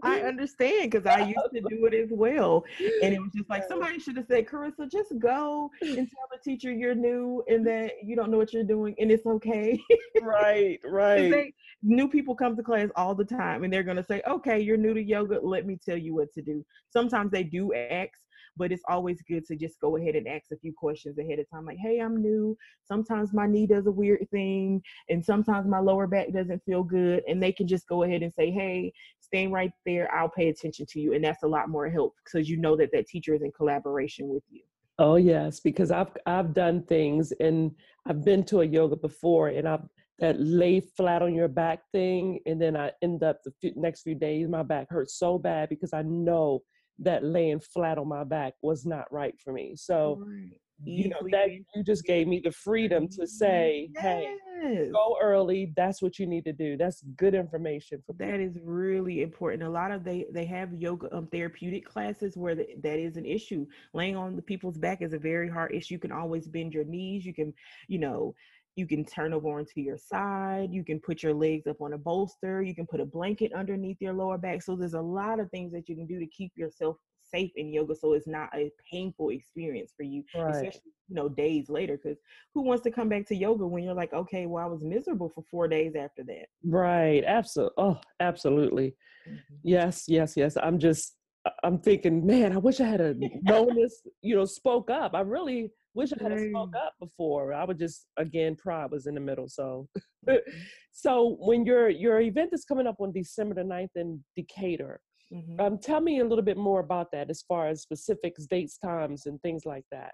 I 0.06 0.20
understand 0.20 0.90
because 0.90 1.06
I 1.06 1.20
used 1.26 1.52
to 1.52 1.60
do 1.60 1.86
it 1.86 1.94
as 1.94 2.10
well. 2.12 2.64
And 3.02 3.12
it 3.12 3.20
was 3.20 3.32
just 3.34 3.50
like 3.50 3.64
somebody 3.66 3.98
should 3.98 4.16
have 4.16 4.26
said, 4.26 4.46
Carissa, 4.46 4.90
just 4.90 5.12
go 5.18 5.70
and 5.80 5.96
tell 5.96 6.28
the 6.30 6.38
teacher 6.44 6.72
you're 6.72 6.94
new 6.94 7.42
and 7.48 7.66
that 7.66 7.92
you 8.04 8.14
don't 8.14 8.30
know 8.30 8.38
what 8.38 8.52
you're 8.52 8.62
doing 8.62 8.94
and 8.98 9.10
it's 9.10 9.26
okay. 9.26 9.80
right, 10.22 10.78
right. 10.84 11.30
They, 11.30 11.54
new 11.82 12.08
people 12.08 12.36
come 12.36 12.56
to 12.56 12.62
class 12.62 12.88
all 12.94 13.14
the 13.14 13.24
time 13.24 13.64
and 13.64 13.72
they're 13.72 13.82
going 13.82 13.96
to 13.96 14.04
say, 14.04 14.22
okay, 14.28 14.60
you're 14.60 14.76
new 14.76 14.94
to 14.94 15.02
yoga. 15.02 15.40
Let 15.42 15.66
me 15.66 15.78
tell 15.84 15.98
you 15.98 16.14
what 16.14 16.32
to 16.34 16.42
do. 16.42 16.64
Sometimes 16.90 17.32
they 17.32 17.42
do 17.42 17.74
ask 17.74 18.12
but 18.56 18.72
it's 18.72 18.82
always 18.88 19.20
good 19.22 19.44
to 19.46 19.56
just 19.56 19.80
go 19.80 19.96
ahead 19.96 20.14
and 20.14 20.26
ask 20.26 20.50
a 20.52 20.56
few 20.56 20.72
questions 20.72 21.18
ahead 21.18 21.38
of 21.38 21.48
time 21.50 21.64
like 21.64 21.78
hey 21.78 22.00
i'm 22.00 22.20
new. 22.20 22.56
Sometimes 22.84 23.32
my 23.32 23.46
knee 23.46 23.66
does 23.66 23.86
a 23.86 23.90
weird 23.90 24.26
thing 24.30 24.82
and 25.08 25.24
sometimes 25.24 25.66
my 25.66 25.78
lower 25.78 26.06
back 26.06 26.32
doesn't 26.32 26.62
feel 26.64 26.82
good 26.82 27.22
and 27.28 27.42
they 27.42 27.52
can 27.52 27.66
just 27.66 27.86
go 27.88 28.02
ahead 28.02 28.22
and 28.22 28.32
say 28.32 28.50
hey 28.50 28.92
staying 29.20 29.50
right 29.50 29.72
there. 29.84 30.12
I'll 30.14 30.28
pay 30.28 30.48
attention 30.48 30.86
to 30.90 31.00
you 31.00 31.14
and 31.14 31.24
that's 31.24 31.42
a 31.42 31.48
lot 31.48 31.68
more 31.68 31.88
help 31.88 32.14
because 32.24 32.48
you 32.48 32.56
know 32.56 32.76
that 32.76 32.90
that 32.92 33.06
teacher 33.06 33.34
is 33.34 33.42
in 33.42 33.52
collaboration 33.52 34.28
with 34.28 34.44
you. 34.50 34.62
Oh 34.98 35.16
yes 35.16 35.60
because 35.60 35.90
i've 35.90 36.16
i've 36.24 36.54
done 36.54 36.82
things 36.84 37.32
and 37.40 37.70
i've 38.06 38.24
been 38.24 38.42
to 38.44 38.60
a 38.60 38.64
yoga 38.64 38.96
before 38.96 39.48
and 39.48 39.68
i've 39.68 39.82
that 40.18 40.40
lay 40.40 40.80
flat 40.80 41.20
on 41.22 41.34
your 41.34 41.48
back 41.48 41.80
thing 41.92 42.40
and 42.46 42.60
then 42.60 42.76
i 42.76 42.90
end 43.02 43.22
up 43.22 43.42
the 43.44 43.72
next 43.76 44.02
few 44.02 44.14
days 44.14 44.48
my 44.48 44.62
back 44.62 44.86
hurts 44.88 45.18
so 45.18 45.38
bad 45.38 45.68
because 45.68 45.92
i 45.92 46.02
know 46.02 46.62
that 46.98 47.24
laying 47.24 47.60
flat 47.60 47.98
on 47.98 48.08
my 48.08 48.24
back 48.24 48.54
was 48.62 48.86
not 48.86 49.10
right 49.12 49.34
for 49.42 49.52
me. 49.52 49.74
So, 49.76 50.22
right. 50.26 50.60
you 50.84 51.08
know, 51.08 51.20
that 51.30 51.50
you 51.50 51.84
just 51.84 52.04
gave 52.04 52.26
me 52.26 52.40
the 52.42 52.52
freedom 52.52 53.08
to 53.08 53.26
say, 53.26 53.90
yes. 53.94 54.02
hey, 54.02 54.90
go 54.92 55.16
early. 55.20 55.72
That's 55.76 56.00
what 56.00 56.18
you 56.18 56.26
need 56.26 56.44
to 56.44 56.52
do. 56.52 56.76
That's 56.76 57.02
good 57.16 57.34
information. 57.34 58.02
For 58.06 58.14
that 58.14 58.40
is 58.40 58.58
really 58.62 59.22
important. 59.22 59.62
A 59.62 59.68
lot 59.68 59.90
of 59.90 60.04
they 60.04 60.26
they 60.32 60.46
have 60.46 60.72
yoga 60.72 61.14
um, 61.14 61.26
therapeutic 61.26 61.84
classes 61.84 62.36
where 62.36 62.54
the, 62.54 62.66
that 62.82 62.98
is 62.98 63.16
an 63.16 63.26
issue. 63.26 63.66
Laying 63.92 64.16
on 64.16 64.36
the 64.36 64.42
people's 64.42 64.78
back 64.78 65.02
is 65.02 65.12
a 65.12 65.18
very 65.18 65.48
hard 65.48 65.74
issue. 65.74 65.94
You 65.94 66.00
can 66.00 66.12
always 66.12 66.48
bend 66.48 66.72
your 66.72 66.84
knees. 66.84 67.24
You 67.24 67.34
can, 67.34 67.52
you 67.88 67.98
know, 67.98 68.34
you 68.76 68.86
can 68.86 69.04
turn 69.04 69.32
over 69.32 69.48
onto 69.48 69.80
your 69.80 69.96
side. 69.96 70.68
You 70.70 70.84
can 70.84 71.00
put 71.00 71.22
your 71.22 71.34
legs 71.34 71.66
up 71.66 71.80
on 71.80 71.94
a 71.94 71.98
bolster. 71.98 72.62
You 72.62 72.74
can 72.74 72.86
put 72.86 73.00
a 73.00 73.06
blanket 73.06 73.52
underneath 73.54 73.96
your 74.00 74.12
lower 74.12 74.38
back. 74.38 74.62
So 74.62 74.76
there's 74.76 74.94
a 74.94 75.00
lot 75.00 75.40
of 75.40 75.50
things 75.50 75.72
that 75.72 75.88
you 75.88 75.96
can 75.96 76.06
do 76.06 76.20
to 76.20 76.26
keep 76.26 76.52
yourself 76.56 76.98
safe 77.28 77.50
in 77.56 77.72
yoga 77.72 77.94
so 77.94 78.12
it's 78.12 78.28
not 78.28 78.48
a 78.54 78.70
painful 78.88 79.30
experience 79.30 79.92
for 79.96 80.04
you 80.04 80.22
right. 80.36 80.54
especially 80.54 80.92
you 81.08 81.14
know 81.16 81.28
days 81.28 81.68
later 81.68 81.98
because 82.00 82.18
who 82.54 82.62
wants 82.62 82.84
to 82.84 82.90
come 82.90 83.08
back 83.08 83.26
to 83.26 83.34
yoga 83.34 83.66
when 83.66 83.82
you're 83.82 83.94
like 83.94 84.12
okay 84.12 84.46
well 84.46 84.64
i 84.64 84.68
was 84.68 84.82
miserable 84.84 85.28
for 85.28 85.42
four 85.50 85.66
days 85.66 85.94
after 85.96 86.22
that 86.22 86.46
right 86.64 87.24
absolutely 87.26 87.74
oh 87.78 87.98
absolutely 88.20 88.94
mm-hmm. 89.28 89.54
yes 89.64 90.04
yes 90.06 90.36
yes 90.36 90.56
i'm 90.62 90.78
just 90.78 91.16
i'm 91.64 91.78
thinking 91.78 92.24
man 92.24 92.52
i 92.52 92.58
wish 92.58 92.80
i 92.80 92.86
had 92.86 93.00
a 93.00 93.14
known 93.42 93.74
this 93.74 94.02
you 94.22 94.36
know 94.36 94.44
spoke 94.44 94.88
up 94.88 95.12
i 95.14 95.20
really 95.20 95.70
Wish 95.96 96.12
I 96.12 96.22
had 96.22 96.38
spoke 96.50 96.76
up 96.76 96.92
before. 97.00 97.54
I 97.54 97.64
would 97.64 97.78
just 97.78 98.06
again 98.18 98.54
pride 98.54 98.90
was 98.90 99.06
in 99.06 99.14
the 99.14 99.20
middle. 99.20 99.48
So 99.48 99.88
mm-hmm. 100.28 100.50
so 100.92 101.36
when 101.40 101.64
your 101.64 101.88
your 101.88 102.20
event 102.20 102.50
is 102.52 102.66
coming 102.66 102.86
up 102.86 102.96
on 103.00 103.12
December 103.12 103.54
the 103.54 103.62
9th 103.62 103.96
in 103.96 104.22
Decatur, 104.36 105.00
mm-hmm. 105.32 105.58
um, 105.58 105.78
tell 105.78 106.02
me 106.02 106.20
a 106.20 106.24
little 106.24 106.44
bit 106.44 106.58
more 106.58 106.80
about 106.80 107.10
that 107.12 107.30
as 107.30 107.42
far 107.48 107.68
as 107.68 107.80
specifics, 107.80 108.44
dates, 108.44 108.76
times, 108.76 109.24
and 109.24 109.40
things 109.40 109.62
like 109.64 109.84
that. 109.90 110.12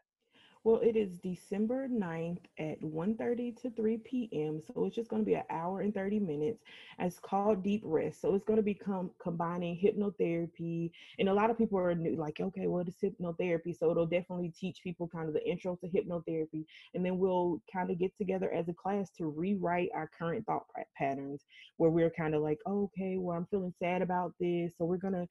Well, 0.65 0.79
it 0.81 0.95
is 0.95 1.19
December 1.19 1.89
9th 1.89 2.39
at 2.57 2.81
1.30 2.81 3.61
to 3.63 3.71
3 3.71 3.97
p.m. 3.99 4.63
So 4.65 4.85
it's 4.85 4.95
just 4.95 5.11
going 5.11 5.23
to 5.23 5.27
be 5.27 5.35
an 5.35 5.43
hour 5.51 5.81
and 5.81 5.93
30 5.93 6.21
minutes. 6.21 6.63
It's 7.01 7.19
called 7.19 7.65
Deep 7.65 7.83
Rest. 7.85 8.21
So 8.21 8.37
it's 8.37 8.45
going 8.45 8.59
to 8.59 8.63
become 8.63 9.11
combining 9.21 9.77
hypnotherapy. 9.77 10.93
And 11.19 11.29
a 11.29 11.35
lot 11.35 11.51
of 11.51 11.59
people 11.59 11.81
are 11.81 11.93
new, 11.97 12.15
like, 12.15 12.39
okay, 12.41 12.69
what 12.69 12.87
is 12.87 12.95
hypnotherapy? 13.03 13.77
So 13.77 13.91
it'll 13.91 14.07
definitely 14.07 14.51
teach 14.57 14.85
people 14.85 15.09
kind 15.09 15.27
of 15.27 15.35
the 15.35 15.45
intro 15.45 15.75
to 15.81 15.89
hypnotherapy. 15.89 16.65
And 16.95 17.05
then 17.05 17.19
we'll 17.19 17.61
kind 17.73 17.91
of 17.91 17.99
get 17.99 18.17
together 18.17 18.53
as 18.53 18.69
a 18.69 18.75
class 18.75 19.11
to 19.19 19.27
rewrite 19.27 19.91
our 19.93 20.09
current 20.17 20.47
thought 20.47 20.67
patterns 20.97 21.45
where 21.79 21.91
we're 21.91 22.11
kind 22.11 22.37
of 22.37 22.43
like, 22.43 22.59
okay, 22.69 23.17
well, 23.19 23.37
I'm 23.37 23.47
feeling 23.47 23.75
sad 23.81 24.01
about 24.01 24.33
this. 24.39 24.71
So 24.79 24.85
we're 24.85 24.97
going 24.97 25.15
to 25.15 25.27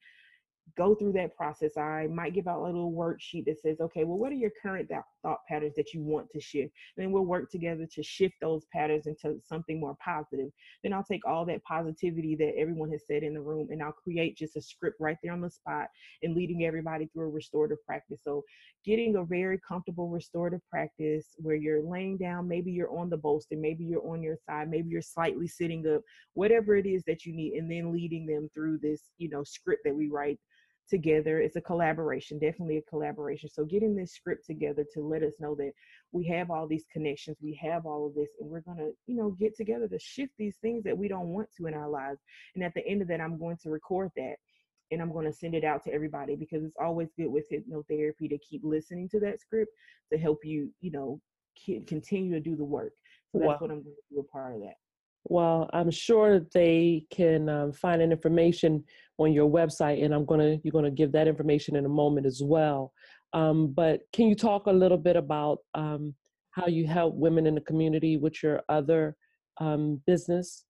go 0.76 0.94
through 0.94 1.12
that 1.12 1.36
process. 1.36 1.76
I 1.76 2.08
might 2.10 2.34
give 2.34 2.48
out 2.48 2.60
a 2.60 2.64
little 2.64 2.92
worksheet 2.92 3.44
that 3.46 3.60
says, 3.60 3.80
okay, 3.80 4.04
well, 4.04 4.18
what 4.18 4.32
are 4.32 4.36
your 4.36 4.52
current 4.62 4.90
thought 5.22 5.38
patterns 5.48 5.74
that 5.76 5.92
you 5.92 6.02
want 6.02 6.28
to 6.30 6.40
shift? 6.40 6.72
And 6.96 7.04
then 7.04 7.12
we'll 7.12 7.24
work 7.24 7.50
together 7.50 7.86
to 7.94 8.02
shift 8.02 8.34
those 8.40 8.64
patterns 8.72 9.06
into 9.06 9.38
something 9.44 9.80
more 9.80 9.96
positive. 10.02 10.50
Then 10.82 10.92
I'll 10.92 11.04
take 11.04 11.26
all 11.26 11.44
that 11.46 11.62
positivity 11.64 12.36
that 12.36 12.54
everyone 12.58 12.90
has 12.92 13.02
said 13.06 13.22
in 13.22 13.34
the 13.34 13.40
room 13.40 13.68
and 13.70 13.82
I'll 13.82 13.92
create 13.92 14.36
just 14.36 14.56
a 14.56 14.62
script 14.62 14.96
right 15.00 15.16
there 15.22 15.32
on 15.32 15.40
the 15.40 15.50
spot 15.50 15.88
and 16.22 16.34
leading 16.34 16.64
everybody 16.64 17.06
through 17.12 17.26
a 17.26 17.30
restorative 17.30 17.84
practice. 17.86 18.20
So 18.24 18.42
getting 18.84 19.16
a 19.16 19.24
very 19.24 19.60
comfortable 19.66 20.08
restorative 20.08 20.60
practice 20.70 21.34
where 21.36 21.56
you're 21.56 21.82
laying 21.82 22.16
down, 22.16 22.48
maybe 22.48 22.72
you're 22.72 22.96
on 22.96 23.10
the 23.10 23.16
bolster, 23.16 23.56
maybe 23.56 23.84
you're 23.84 24.06
on 24.06 24.22
your 24.22 24.36
side, 24.46 24.70
maybe 24.70 24.88
you're 24.88 25.02
slightly 25.02 25.46
sitting 25.46 25.86
up, 25.94 26.02
whatever 26.34 26.76
it 26.76 26.86
is 26.86 27.02
that 27.06 27.24
you 27.26 27.34
need, 27.34 27.54
and 27.54 27.70
then 27.70 27.92
leading 27.92 28.26
them 28.26 28.48
through 28.54 28.78
this, 28.78 29.02
you 29.18 29.28
know, 29.28 29.44
script 29.44 29.82
that 29.84 29.94
we 29.94 30.08
write 30.08 30.38
together. 30.88 31.40
It's 31.40 31.56
a 31.56 31.60
collaboration, 31.60 32.38
definitely 32.38 32.78
a 32.78 32.82
collaboration. 32.82 33.48
So 33.48 33.64
getting 33.64 33.94
this 33.94 34.12
script 34.12 34.46
together 34.46 34.84
to 34.94 35.00
let 35.00 35.22
us 35.22 35.34
know 35.40 35.54
that 35.56 35.72
we 36.12 36.26
have 36.28 36.50
all 36.50 36.66
these 36.66 36.84
connections, 36.92 37.36
we 37.42 37.58
have 37.62 37.86
all 37.86 38.06
of 38.06 38.14
this, 38.14 38.30
and 38.40 38.48
we're 38.48 38.60
gonna, 38.60 38.90
you 39.06 39.16
know, 39.16 39.30
get 39.30 39.56
together 39.56 39.88
to 39.88 39.98
shift 39.98 40.32
these 40.38 40.56
things 40.62 40.84
that 40.84 40.96
we 40.96 41.08
don't 41.08 41.28
want 41.28 41.48
to 41.56 41.66
in 41.66 41.74
our 41.74 41.88
lives. 41.88 42.20
And 42.54 42.64
at 42.64 42.74
the 42.74 42.86
end 42.86 43.02
of 43.02 43.08
that, 43.08 43.20
I'm 43.20 43.38
going 43.38 43.56
to 43.62 43.70
record 43.70 44.10
that 44.16 44.36
and 44.92 45.00
I'm 45.00 45.12
going 45.12 45.24
to 45.24 45.32
send 45.32 45.54
it 45.54 45.64
out 45.64 45.82
to 45.84 45.92
everybody 45.92 46.36
because 46.36 46.62
it's 46.62 46.76
always 46.80 47.08
good 47.16 47.28
with 47.28 47.50
hypnotherapy 47.50 48.28
to 48.28 48.38
keep 48.38 48.60
listening 48.62 49.08
to 49.08 49.20
that 49.20 49.40
script 49.40 49.72
to 50.12 50.18
help 50.18 50.40
you, 50.44 50.70
you 50.80 50.90
know, 50.90 51.20
continue 51.86 52.32
to 52.32 52.40
do 52.40 52.54
the 52.54 52.64
work. 52.64 52.92
So 53.30 53.38
that's 53.38 53.48
wow. 53.48 53.56
what 53.58 53.70
I'm 53.70 53.82
going 53.82 53.96
to 53.96 54.14
do 54.14 54.20
a 54.20 54.24
part 54.24 54.54
of 54.54 54.60
that. 54.60 54.74
Well, 55.24 55.70
I'm 55.72 55.90
sure 55.90 56.40
they 56.52 57.06
can 57.10 57.48
um, 57.48 57.72
find 57.72 58.02
an 58.02 58.12
information 58.12 58.84
on 59.24 59.32
your 59.32 59.50
website, 59.50 60.04
and 60.04 60.14
I'm 60.14 60.24
gonna 60.24 60.56
you're 60.62 60.72
gonna 60.72 60.90
give 60.90 61.12
that 61.12 61.28
information 61.28 61.76
in 61.76 61.84
a 61.84 61.88
moment 61.88 62.26
as 62.26 62.40
well. 62.44 62.92
Um, 63.32 63.72
but 63.72 64.00
can 64.12 64.26
you 64.28 64.34
talk 64.34 64.66
a 64.66 64.72
little 64.72 64.98
bit 64.98 65.16
about 65.16 65.58
um, 65.74 66.14
how 66.50 66.66
you 66.66 66.86
help 66.86 67.14
women 67.14 67.46
in 67.46 67.54
the 67.54 67.60
community 67.62 68.16
with 68.16 68.42
your 68.42 68.62
other 68.68 69.16
um, 69.58 70.00
business, 70.06 70.64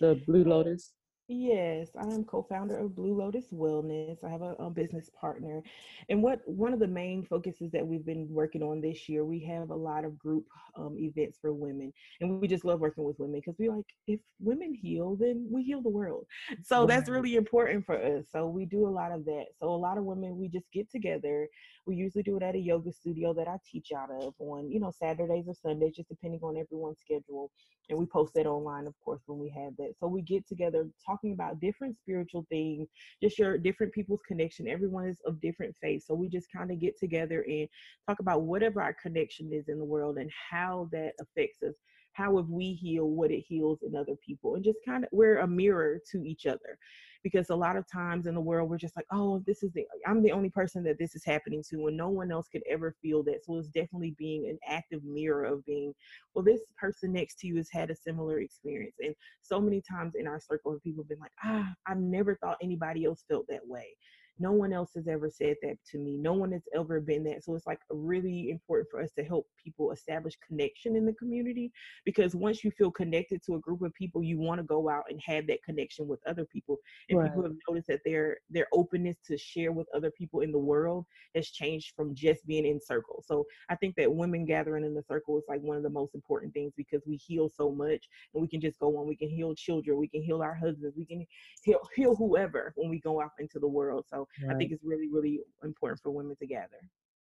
the 0.00 0.20
Blue 0.26 0.44
Lotus? 0.44 0.92
Yes, 1.28 1.88
I 1.98 2.04
am 2.14 2.22
co-founder 2.22 2.78
of 2.78 2.94
Blue 2.94 3.18
Lotus 3.18 3.46
Wellness. 3.52 4.22
I 4.22 4.30
have 4.30 4.42
a, 4.42 4.54
a, 4.60 4.70
business 4.70 5.10
partner, 5.20 5.60
and 6.08 6.22
what 6.22 6.38
one 6.46 6.72
of 6.72 6.78
the 6.78 6.86
main 6.86 7.24
focuses 7.24 7.72
that 7.72 7.84
we've 7.84 8.06
been 8.06 8.28
working 8.30 8.62
on 8.62 8.80
this 8.80 9.08
year, 9.08 9.24
we 9.24 9.42
have 9.44 9.70
a 9.70 9.74
lot 9.74 10.04
of 10.04 10.16
group 10.16 10.44
um, 10.76 10.94
events 10.96 11.38
for 11.40 11.52
women, 11.52 11.92
and 12.20 12.40
we 12.40 12.46
just 12.46 12.64
love 12.64 12.78
working 12.78 13.02
with 13.02 13.18
women 13.18 13.40
because 13.44 13.58
we 13.58 13.68
like 13.68 13.84
if 14.06 14.20
women 14.38 14.72
heal, 14.72 15.16
then 15.18 15.48
we 15.50 15.64
heal 15.64 15.82
the 15.82 15.90
world. 15.90 16.26
So 16.64 16.86
that's 16.86 17.08
really 17.08 17.34
important 17.34 17.84
for 17.86 18.00
us. 18.00 18.26
So 18.30 18.46
we 18.46 18.64
do 18.64 18.86
a 18.86 18.90
lot 18.90 19.10
of 19.10 19.24
that. 19.24 19.46
So 19.58 19.68
a 19.68 19.76
lot 19.76 19.98
of 19.98 20.04
women, 20.04 20.36
we 20.36 20.48
just 20.48 20.70
get 20.72 20.90
together. 20.90 21.48
We 21.86 21.96
usually 21.96 22.22
do 22.22 22.36
it 22.36 22.42
at 22.42 22.54
a 22.54 22.58
yoga 22.58 22.92
studio 22.92 23.32
that 23.34 23.48
I 23.48 23.56
teach 23.68 23.88
out 23.96 24.10
of 24.10 24.34
on 24.38 24.70
you 24.70 24.78
know 24.78 24.92
Saturdays 24.96 25.46
or 25.48 25.54
Sundays, 25.54 25.96
just 25.96 26.08
depending 26.08 26.40
on 26.42 26.56
everyone's 26.56 27.00
schedule, 27.00 27.50
and 27.88 27.98
we 27.98 28.06
post 28.06 28.34
that 28.34 28.46
online, 28.46 28.86
of 28.86 28.94
course, 29.04 29.22
when 29.26 29.38
we 29.38 29.50
have 29.50 29.76
that. 29.78 29.92
So 29.98 30.06
we 30.08 30.22
get 30.22 30.46
together, 30.46 30.88
talk 31.04 31.15
talking 31.16 31.32
about 31.32 31.60
different 31.60 31.96
spiritual 31.98 32.46
things, 32.50 32.88
just 33.22 33.38
your 33.38 33.58
different 33.58 33.92
people's 33.92 34.20
connection. 34.26 34.68
Everyone 34.68 35.06
is 35.06 35.18
of 35.26 35.40
different 35.40 35.74
faith. 35.80 36.04
So 36.06 36.14
we 36.14 36.28
just 36.28 36.48
kind 36.54 36.70
of 36.70 36.80
get 36.80 36.98
together 36.98 37.44
and 37.48 37.68
talk 38.08 38.20
about 38.20 38.42
whatever 38.42 38.82
our 38.82 38.94
connection 39.02 39.50
is 39.52 39.68
in 39.68 39.78
the 39.78 39.84
world 39.84 40.18
and 40.18 40.30
how 40.50 40.88
that 40.92 41.12
affects 41.20 41.62
us. 41.62 41.74
How 42.12 42.36
have 42.36 42.48
we 42.48 42.72
healed 42.72 43.14
what 43.14 43.30
it 43.30 43.44
heals 43.46 43.80
in 43.82 43.94
other 43.94 44.14
people? 44.26 44.54
And 44.54 44.64
just 44.64 44.78
kind 44.86 45.04
of 45.04 45.10
we're 45.12 45.38
a 45.38 45.46
mirror 45.46 45.98
to 46.12 46.24
each 46.24 46.46
other 46.46 46.78
because 47.26 47.50
a 47.50 47.56
lot 47.56 47.74
of 47.76 47.84
times 47.90 48.28
in 48.28 48.36
the 48.36 48.40
world 48.40 48.70
we're 48.70 48.76
just 48.76 48.94
like 48.94 49.06
oh 49.10 49.42
this 49.48 49.64
is 49.64 49.72
the 49.72 49.84
i'm 50.06 50.22
the 50.22 50.30
only 50.30 50.48
person 50.48 50.84
that 50.84 50.96
this 50.96 51.16
is 51.16 51.24
happening 51.24 51.60
to 51.68 51.88
and 51.88 51.96
no 51.96 52.08
one 52.08 52.30
else 52.30 52.46
could 52.46 52.62
ever 52.70 52.94
feel 53.02 53.24
that. 53.24 53.44
So 53.44 53.58
it's 53.58 53.66
definitely 53.66 54.14
being 54.16 54.48
an 54.48 54.60
active 54.68 55.02
mirror 55.02 55.44
of 55.44 55.64
being 55.64 55.92
well 56.34 56.44
this 56.44 56.60
person 56.78 57.12
next 57.12 57.40
to 57.40 57.48
you 57.48 57.56
has 57.56 57.68
had 57.72 57.90
a 57.90 57.96
similar 57.96 58.38
experience 58.38 58.94
and 59.00 59.12
so 59.42 59.60
many 59.60 59.82
times 59.82 60.12
in 60.16 60.28
our 60.28 60.38
circle 60.38 60.72
of 60.72 60.80
people 60.84 61.02
have 61.02 61.08
been 61.08 61.18
like 61.18 61.32
ah 61.42 61.68
i've 61.88 61.98
never 61.98 62.36
thought 62.36 62.58
anybody 62.62 63.04
else 63.04 63.24
felt 63.28 63.44
that 63.48 63.66
way 63.66 63.88
no 64.38 64.52
one 64.52 64.72
else 64.72 64.90
has 64.94 65.08
ever 65.08 65.30
said 65.30 65.56
that 65.62 65.76
to 65.90 65.98
me. 65.98 66.16
No 66.18 66.34
one 66.34 66.52
has 66.52 66.62
ever 66.74 67.00
been 67.00 67.24
that. 67.24 67.44
So 67.44 67.54
it's 67.54 67.66
like 67.66 67.80
really 67.90 68.50
important 68.50 68.88
for 68.90 69.00
us 69.00 69.10
to 69.18 69.24
help 69.24 69.46
people 69.62 69.92
establish 69.92 70.34
connection 70.46 70.96
in 70.96 71.06
the 71.06 71.14
community 71.14 71.72
because 72.04 72.34
once 72.34 72.62
you 72.62 72.70
feel 72.70 72.90
connected 72.90 73.42
to 73.44 73.54
a 73.54 73.60
group 73.60 73.82
of 73.82 73.94
people, 73.94 74.22
you 74.22 74.38
want 74.38 74.58
to 74.60 74.66
go 74.66 74.90
out 74.90 75.04
and 75.08 75.20
have 75.24 75.46
that 75.46 75.62
connection 75.64 76.06
with 76.06 76.20
other 76.26 76.44
people. 76.44 76.76
And 77.08 77.18
right. 77.18 77.28
people 77.28 77.44
have 77.44 77.54
noticed 77.68 77.88
that 77.88 78.00
their 78.04 78.38
their 78.50 78.66
openness 78.72 79.16
to 79.26 79.38
share 79.38 79.72
with 79.72 79.86
other 79.94 80.10
people 80.10 80.40
in 80.40 80.52
the 80.52 80.58
world 80.58 81.06
has 81.34 81.48
changed 81.48 81.94
from 81.96 82.14
just 82.14 82.46
being 82.46 82.66
in 82.66 82.80
circle. 82.80 83.22
So 83.26 83.46
I 83.70 83.76
think 83.76 83.94
that 83.96 84.12
women 84.12 84.44
gathering 84.44 84.84
in 84.84 84.94
the 84.94 85.02
circle 85.02 85.38
is 85.38 85.44
like 85.48 85.62
one 85.62 85.76
of 85.76 85.82
the 85.82 85.90
most 85.90 86.14
important 86.14 86.52
things 86.52 86.72
because 86.76 87.02
we 87.06 87.16
heal 87.16 87.48
so 87.48 87.70
much 87.70 88.06
and 88.34 88.42
we 88.42 88.48
can 88.48 88.60
just 88.60 88.78
go 88.78 88.98
on. 88.98 89.08
We 89.08 89.16
can 89.16 89.30
heal 89.30 89.54
children, 89.54 89.98
we 89.98 90.08
can 90.08 90.22
heal 90.22 90.42
our 90.42 90.54
husbands, 90.54 90.94
we 90.96 91.06
can 91.06 91.26
heal 91.62 91.80
heal 91.94 92.14
whoever 92.14 92.72
when 92.76 92.90
we 92.90 93.00
go 93.00 93.22
out 93.22 93.30
into 93.38 93.58
the 93.58 93.68
world. 93.68 94.04
So 94.08 94.25
right. 94.42 94.54
I 94.54 94.58
think 94.58 94.72
it's 94.72 94.84
really, 94.84 95.08
really 95.08 95.40
important 95.62 96.00
for 96.02 96.10
women 96.10 96.36
to 96.36 96.46
gather. 96.46 96.80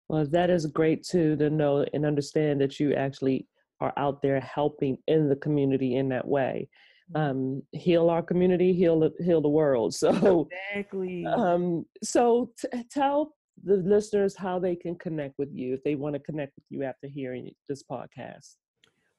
Well, 0.08 0.26
that 0.26 0.50
is 0.50 0.66
great 0.66 1.04
too 1.04 1.36
to 1.36 1.50
know 1.50 1.84
and 1.92 2.06
understand 2.06 2.60
that 2.60 2.78
you 2.78 2.94
actually 2.94 3.46
are 3.80 3.92
out 3.96 4.22
there 4.22 4.40
helping 4.40 4.98
in 5.08 5.28
the 5.28 5.36
community 5.36 5.96
in 5.96 6.08
that 6.10 6.26
way. 6.26 6.68
Mm-hmm. 7.14 7.30
Um, 7.30 7.62
heal 7.72 8.08
our 8.10 8.22
community, 8.22 8.72
heal 8.72 9.00
the, 9.00 9.12
heal 9.24 9.40
the 9.40 9.48
world. 9.48 9.94
So 9.94 10.48
exactly. 10.74 11.26
Um, 11.26 11.84
so 12.02 12.50
t- 12.58 12.84
tell 12.90 13.34
the 13.64 13.76
listeners 13.76 14.36
how 14.36 14.58
they 14.58 14.76
can 14.76 14.96
connect 14.96 15.38
with 15.38 15.48
you 15.52 15.74
if 15.74 15.82
they 15.82 15.94
want 15.94 16.14
to 16.14 16.20
connect 16.20 16.54
with 16.56 16.64
you 16.68 16.84
after 16.84 17.08
hearing 17.08 17.50
this 17.68 17.82
podcast. 17.82 18.56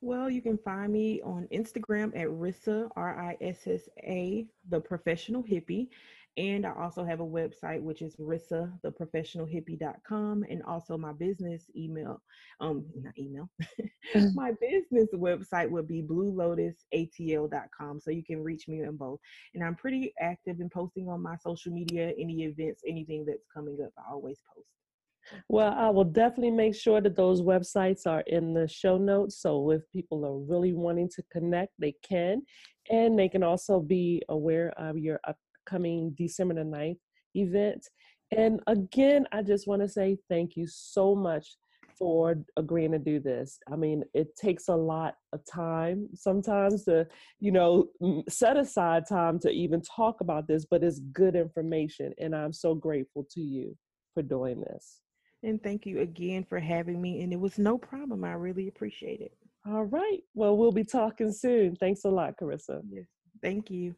Well, 0.01 0.29
you 0.29 0.41
can 0.41 0.59
find 0.59 0.93
me 0.93 1.21
on 1.23 1.47
Instagram 1.51 2.15
at 2.15 2.27
Rissa, 2.27 2.87
R 2.95 3.19
I 3.19 3.37
S 3.41 3.65
S 3.65 3.89
A, 4.03 4.45
the 4.69 4.79
professional 4.79 5.43
hippie. 5.43 5.87
And 6.37 6.65
I 6.67 6.73
also 6.79 7.03
have 7.03 7.19
a 7.19 7.25
website, 7.25 7.81
which 7.81 8.03
is 8.03 8.15
Rissa, 8.17 8.71
theprofessionalhippie.com, 8.85 10.45
and 10.47 10.61
also 10.63 10.95
my 10.95 11.11
business 11.13 11.65
email, 11.75 12.21
um, 12.61 12.85
not 12.95 13.17
email, 13.17 13.49
my 14.35 14.51
business 14.61 15.09
website 15.15 15.67
would 15.67 15.87
be 15.87 16.03
bluelotusatl.com. 16.03 17.99
So 17.99 18.11
you 18.11 18.23
can 18.23 18.43
reach 18.43 18.67
me 18.67 18.85
on 18.85 18.97
both. 18.97 19.19
And 19.55 19.63
I'm 19.63 19.73
pretty 19.75 20.13
active 20.21 20.59
in 20.59 20.69
posting 20.69 21.09
on 21.09 21.23
my 21.23 21.37
social 21.37 21.73
media, 21.73 22.13
any 22.19 22.43
events, 22.43 22.83
anything 22.87 23.25
that's 23.25 23.47
coming 23.51 23.79
up, 23.83 23.91
I 23.97 24.03
always 24.11 24.39
post. 24.53 24.67
Well, 25.49 25.73
I 25.73 25.89
will 25.89 26.05
definitely 26.05 26.51
make 26.51 26.75
sure 26.75 27.01
that 27.01 27.15
those 27.15 27.41
websites 27.41 28.05
are 28.07 28.21
in 28.27 28.53
the 28.53 28.67
show 28.67 28.97
notes. 28.97 29.41
So 29.41 29.71
if 29.71 29.81
people 29.91 30.23
are 30.25 30.37
really 30.37 30.73
wanting 30.73 31.09
to 31.15 31.23
connect, 31.31 31.73
they 31.79 31.95
can. 32.07 32.43
And 32.89 33.19
they 33.19 33.27
can 33.27 33.43
also 33.43 33.81
be 33.81 34.21
aware 34.29 34.69
of 34.77 34.97
your 34.97 35.19
upcoming 35.67 36.13
December 36.17 36.55
the 36.55 36.61
9th 36.61 36.97
event. 37.35 37.87
And 38.35 38.59
again, 38.67 39.25
I 39.31 39.41
just 39.41 39.67
want 39.67 39.81
to 39.81 39.87
say 39.87 40.17
thank 40.29 40.55
you 40.55 40.67
so 40.67 41.15
much 41.15 41.47
for 41.97 42.35
agreeing 42.57 42.91
to 42.91 42.99
do 42.99 43.19
this. 43.19 43.57
I 43.71 43.75
mean, 43.75 44.03
it 44.13 44.35
takes 44.35 44.67
a 44.67 44.75
lot 44.75 45.15
of 45.33 45.39
time 45.51 46.09
sometimes 46.13 46.83
to, 46.85 47.07
you 47.39 47.51
know, 47.51 47.87
set 48.29 48.57
aside 48.57 49.05
time 49.07 49.39
to 49.39 49.49
even 49.49 49.81
talk 49.81 50.21
about 50.21 50.47
this, 50.47 50.65
but 50.69 50.83
it's 50.83 50.99
good 51.13 51.35
information. 51.35 52.13
And 52.19 52.35
I'm 52.35 52.53
so 52.53 52.75
grateful 52.75 53.25
to 53.31 53.41
you 53.41 53.75
for 54.13 54.21
doing 54.21 54.61
this. 54.61 54.99
And 55.43 55.61
thank 55.63 55.85
you 55.85 56.01
again 56.01 56.43
for 56.43 56.59
having 56.59 57.01
me. 57.01 57.21
And 57.23 57.31
it 57.31 57.39
was 57.39 57.57
no 57.57 57.77
problem. 57.77 58.23
I 58.23 58.33
really 58.33 58.67
appreciate 58.67 59.21
it. 59.21 59.31
All 59.65 59.85
right. 59.85 60.19
Well, 60.33 60.57
we'll 60.57 60.71
be 60.71 60.83
talking 60.83 61.31
soon. 61.31 61.75
Thanks 61.77 62.03
a 62.05 62.09
lot, 62.09 62.35
Carissa. 62.39 62.81
Yes. 62.89 63.05
Thank 63.41 63.71
you. 63.71 63.95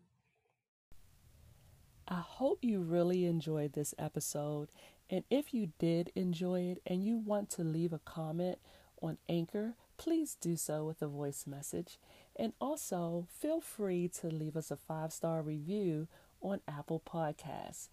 I 2.12 2.22
hope 2.22 2.63
you 2.63 2.80
really 2.80 3.26
enjoyed 3.26 3.74
this 3.74 3.93
episode. 4.00 4.69
And 5.12 5.24
if 5.30 5.54
you 5.54 5.74
did 5.78 6.12
enjoy 6.15 6.62
it 6.62 6.82
and 6.88 7.04
you 7.04 7.17
want 7.17 7.52
to 7.52 7.63
leave 7.63 7.93
a 7.93 8.00
comment 8.00 8.58
on 9.00 9.19
Anchor, 9.30 9.76
please 9.98 10.36
do 10.41 10.56
so 10.56 10.86
with 10.86 11.04
a 11.04 11.08
voice 11.08 11.45
message. 11.45 12.00
And 12.36 12.54
also, 12.60 13.28
feel 13.39 13.62
free 13.62 14.08
to 14.22 14.28
leave 14.28 14.58
us 14.58 14.72
a 14.72 14.76
five 14.76 15.13
star 15.13 15.43
review 15.43 16.08
on 16.41 16.62
Apple 16.67 17.00
Podcasts. 17.08 17.89